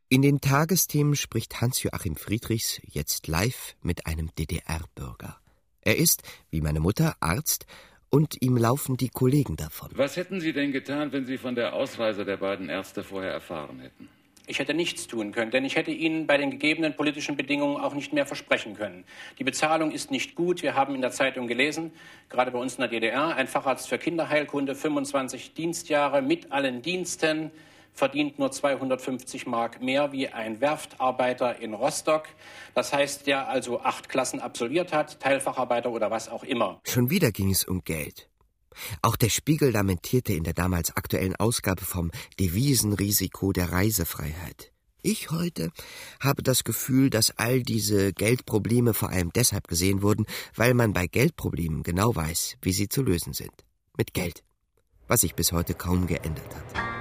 [0.09, 5.39] In den Tagesthemen spricht Hans-Joachim Friedrichs jetzt live mit einem DDR-Bürger.
[5.81, 7.67] Er ist, wie meine Mutter, Arzt
[8.11, 9.91] und ihm laufen die Kollegen davon.
[9.95, 13.81] Was hätten Sie denn getan, wenn Sie von der Ausreise der beiden Ärzte vorher erfahren
[13.81, 14.09] hätten?
[14.47, 17.95] Ich hätte nichts tun können, denn ich hätte Ihnen bei den gegebenen politischen Bedingungen auch
[17.95, 19.05] nicht mehr versprechen können.
[19.39, 20.63] Die Bezahlung ist nicht gut.
[20.63, 21.93] Wir haben in der Zeitung gelesen,
[22.29, 27.53] gerade bei uns in der DDR, ein Facharzt für Kinderheilkunde, 25 Dienstjahre mit allen Diensten,
[27.95, 32.25] verdient nur 250 Mark mehr wie ein Werftarbeiter in Rostock.
[32.75, 36.81] Das heißt, der also acht Klassen absolviert hat, Teilfacharbeiter oder was auch immer.
[36.85, 38.29] Schon wieder ging es um Geld.
[39.03, 44.73] Auch der Spiegel lamentierte in der damals aktuellen Ausgabe vom Devisenrisiko der Reisefreiheit.
[45.07, 45.71] Ich heute
[46.19, 51.07] habe das Gefühl, dass all diese Geldprobleme vor allem deshalb gesehen wurden, weil man bei
[51.07, 53.53] Geldproblemen genau weiß, wie sie zu lösen sind.
[53.99, 54.43] Mit Geld.
[55.07, 56.95] Was sich bis heute kaum geändert hat.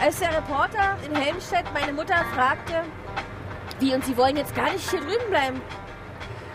[0.00, 2.82] Als der Reporter in Helmstedt meine Mutter fragte,
[3.78, 5.60] wie und Sie wollen jetzt gar nicht hier drüben bleiben,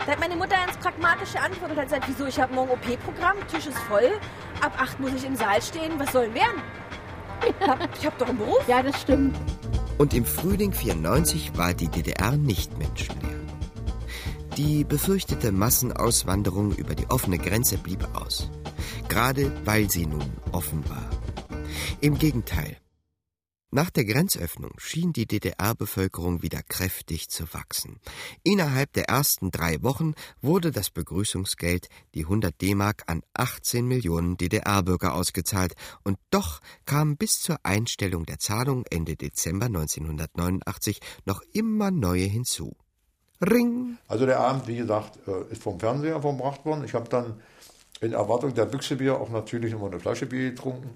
[0.04, 3.36] da hat meine Mutter ganz pragmatische Antwort und hat gesagt, wieso, ich habe morgen OP-Programm,
[3.48, 4.10] Tisch ist voll,
[4.60, 6.62] ab acht muss ich im Saal stehen, was soll denn werden?
[7.60, 8.68] Ich habe hab doch einen Beruf.
[8.68, 9.36] Ja, das stimmt.
[9.98, 13.40] Und im Frühling 94 war die DDR nicht menschenleer.
[14.56, 18.50] Die befürchtete Massenauswanderung über die offene Grenze blieb aus.
[19.08, 21.08] Gerade weil sie nun offen war.
[22.00, 22.76] Im Gegenteil,
[23.72, 28.00] nach der Grenzöffnung schien die DDR-Bevölkerung wieder kräftig zu wachsen.
[28.42, 30.12] Innerhalb der ersten drei Wochen
[30.42, 35.72] wurde das Begrüßungsgeld, die 100 D-Mark, an 18 Millionen DDR-Bürger ausgezahlt.
[36.04, 42.76] Und doch kamen bis zur Einstellung der Zahlung Ende Dezember 1989 noch immer neue hinzu.
[43.40, 43.96] Ring!
[44.06, 46.84] Also der Abend, wie gesagt, äh, ist vom Fernseher verbracht worden.
[46.84, 47.40] Ich habe dann
[48.02, 50.90] in Erwartung der Büchsebier auch natürlich immer eine Flasche Bier getrunken.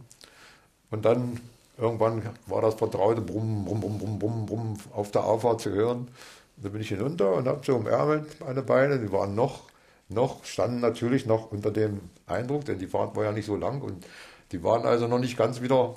[0.90, 1.40] Und dann
[1.78, 6.08] Irgendwann war das vertraute Brumm, Brumm, Brumm, Brumm, Brumm, Brumm auf der Auffahrt zu hören.
[6.56, 8.98] Und dann bin ich hinunter und habe so umärmelt meine Beine.
[8.98, 9.64] Die waren noch,
[10.08, 13.82] noch, standen natürlich noch unter dem Eindruck, denn die Fahrt war ja nicht so lang
[13.82, 14.06] und
[14.52, 15.96] die waren also noch nicht ganz wieder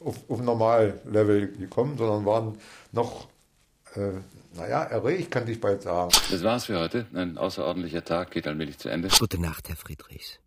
[0.00, 2.58] auf, auf Normallevel gekommen, sondern waren
[2.90, 3.28] noch,
[3.94, 4.12] äh,
[4.56, 6.10] naja, erregt, kann ich bald sagen.
[6.30, 7.06] Das war's für heute.
[7.14, 9.08] Ein außerordentlicher Tag geht allmählich zu Ende.
[9.16, 10.40] Gute Nacht, Herr Friedrichs.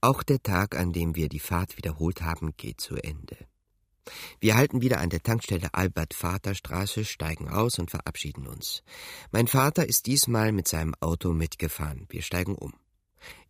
[0.00, 3.36] Auch der Tag, an dem wir die Fahrt wiederholt haben, geht zu Ende.
[4.40, 8.82] Wir halten wieder an der Tankstelle Albert-Vater-Straße, steigen aus und verabschieden uns.
[9.32, 12.06] Mein Vater ist diesmal mit seinem Auto mitgefahren.
[12.08, 12.72] Wir steigen um.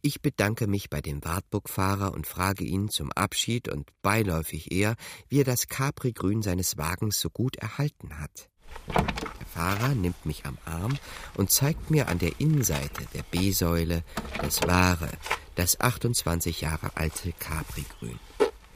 [0.01, 4.95] Ich bedanke mich bei dem Wartburg-Fahrer und frage ihn zum Abschied und beiläufig eher,
[5.29, 8.49] wie er das Capri-Grün seines Wagens so gut erhalten hat.
[8.89, 10.97] Der Fahrer nimmt mich am Arm
[11.35, 14.05] und zeigt mir an der Innenseite der B-Säule
[14.41, 15.11] das wahre,
[15.57, 18.21] das 28 Jahre alte Capri-Grün.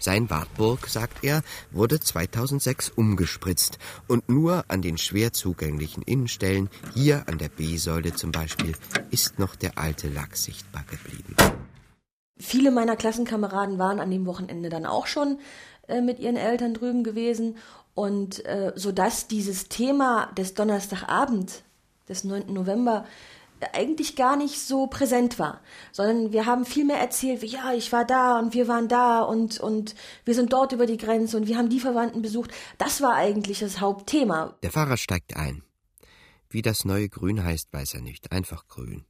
[0.00, 3.78] Sein Wartburg, sagt er, wurde 2006 umgespritzt
[4.08, 8.74] und nur an den schwer zugänglichen Innenstellen, hier an der B-Säule zum Beispiel,
[9.10, 11.36] ist noch der alte Lack sichtbar geblieben.
[12.38, 15.38] Viele meiner Klassenkameraden waren an dem Wochenende dann auch schon
[15.86, 17.58] äh, mit ihren Eltern drüben gewesen
[17.94, 21.62] und äh, so dass dieses Thema des Donnerstagabend
[22.08, 22.50] des 9.
[22.54, 23.04] November
[23.72, 25.60] eigentlich gar nicht so präsent war,
[25.92, 29.20] sondern wir haben viel mehr erzählt, wie ja, ich war da und wir waren da
[29.22, 29.94] und und
[30.24, 32.52] wir sind dort über die Grenze und wir haben die Verwandten besucht.
[32.78, 34.56] Das war eigentlich das Hauptthema.
[34.62, 35.62] Der Fahrer steigt ein.
[36.48, 39.04] Wie das neue Grün heißt, weiß er nicht, einfach grün.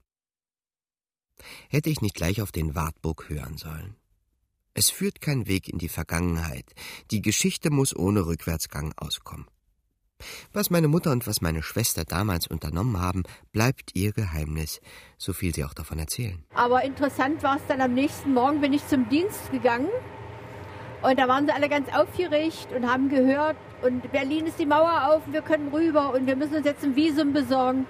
[1.68, 3.96] Hätte ich nicht gleich auf den Wartburg hören sollen.
[4.74, 6.74] Es führt kein Weg in die Vergangenheit.
[7.11, 9.46] Die Geschichte muss ohne Rückwärtsgang auskommen.
[10.53, 14.81] Was meine Mutter und was meine Schwester damals unternommen haben, bleibt ihr Geheimnis,
[15.18, 16.43] so viel sie auch davon erzählen.
[16.55, 19.89] Aber interessant war es dann am nächsten Morgen, bin ich zum Dienst gegangen
[21.03, 25.11] und da waren sie alle ganz aufgeregt und haben gehört, und Berlin ist die Mauer
[25.11, 27.87] auf, wir können rüber und wir müssen uns jetzt ein Visum besorgen.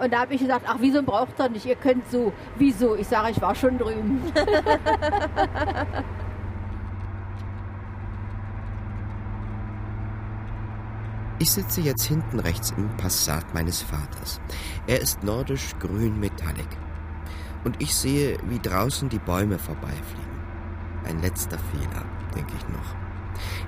[0.00, 2.32] Und da habe ich gesagt, ach, Visum braucht ihr nicht, ihr könnt so.
[2.56, 2.96] Wieso?
[2.96, 4.22] Ich sage, ich war schon drüben.
[11.40, 14.40] Ich sitze jetzt hinten rechts im Passat meines Vaters.
[14.86, 16.68] Er ist nordisch grün metallic.
[17.64, 20.38] Und ich sehe, wie draußen die Bäume vorbeifliegen.
[21.04, 22.04] Ein letzter Fehler,
[22.36, 22.94] denke ich noch.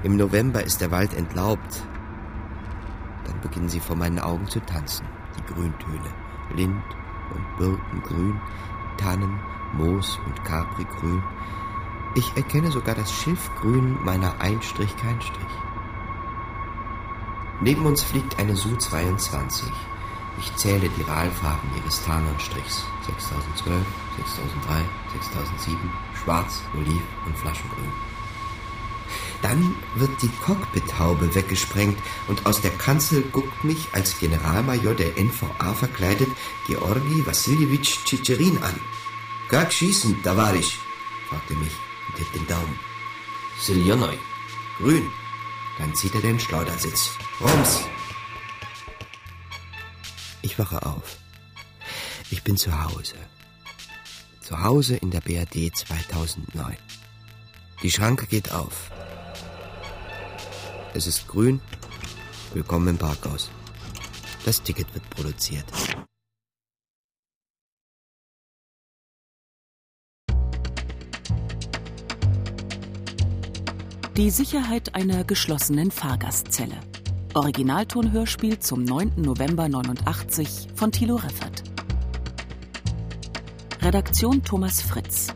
[0.05, 1.83] Im November ist der Wald entlaubt.
[3.25, 5.07] Dann beginnen sie vor meinen Augen zu tanzen,
[5.37, 6.15] die Grüntöne.
[6.55, 6.85] Lind
[7.35, 8.41] und Birkengrün,
[8.97, 9.41] Tannen,
[9.73, 11.23] Moos und Caprigrün.
[12.15, 15.66] Ich erkenne sogar das Schilfgrün meiner Einstrich-Keinstrich.
[17.62, 19.64] Neben uns fliegt eine Su-22.
[20.40, 22.86] Ich zähle die Wahlfarben ihres Tarnanstrichs.
[23.06, 23.86] 6012,
[24.18, 25.78] 6003, 6007,
[26.24, 27.92] schwarz, oliv und flaschengrün.
[29.42, 31.98] Dann wird die Cockpithaube weggesprengt
[32.28, 36.30] und aus der Kanzel guckt mich als Generalmajor der NVA verkleidet
[36.68, 38.80] Georgi Wassiljewitsch Tschitscherin an.
[39.50, 40.80] Как schießen, Tavarisch?
[41.28, 41.76] fragt er mich
[42.08, 42.80] und hebt den Daumen.
[43.60, 44.18] Siljonoi.
[44.78, 45.10] Grün.
[45.79, 47.11] dann zieht er den Schleudersitz.
[47.41, 47.81] Rums.
[50.43, 51.19] Ich wache auf.
[52.31, 53.17] Ich bin zu Hause.
[54.41, 56.77] Zu Hause in der BRD 2009.
[57.83, 58.91] Die Schranke geht auf.
[60.95, 61.61] Es ist grün.
[62.55, 63.51] Willkommen im Parkhaus.
[64.45, 65.67] Das Ticket wird produziert.
[74.17, 76.79] Die Sicherheit einer geschlossenen Fahrgastzelle.
[77.35, 79.13] Originaltonhörspiel zum 9.
[79.17, 81.63] November 89 von Thilo Reffert.
[83.83, 85.35] Redaktion Thomas Fritz.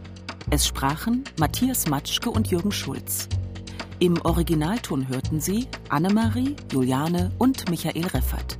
[0.48, 3.28] Es sprachen Matthias Matschke und Jürgen Schulz.
[3.98, 8.56] Im Originalton hörten Sie Annemarie, Juliane und Michael Reffert.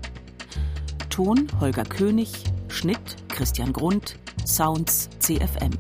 [1.09, 5.71] Ton Holger König, Schnitt Christian Grund, Sounds CFM.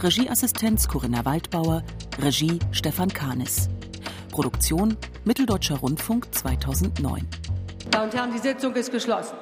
[0.00, 1.82] Regieassistenz Corinna Waldbauer,
[2.20, 3.68] Regie Stefan Kahnis.
[4.32, 7.28] Produktion Mitteldeutscher Rundfunk 2009.
[7.90, 9.36] Damen und Herren, die Sitzung ist geschlossen.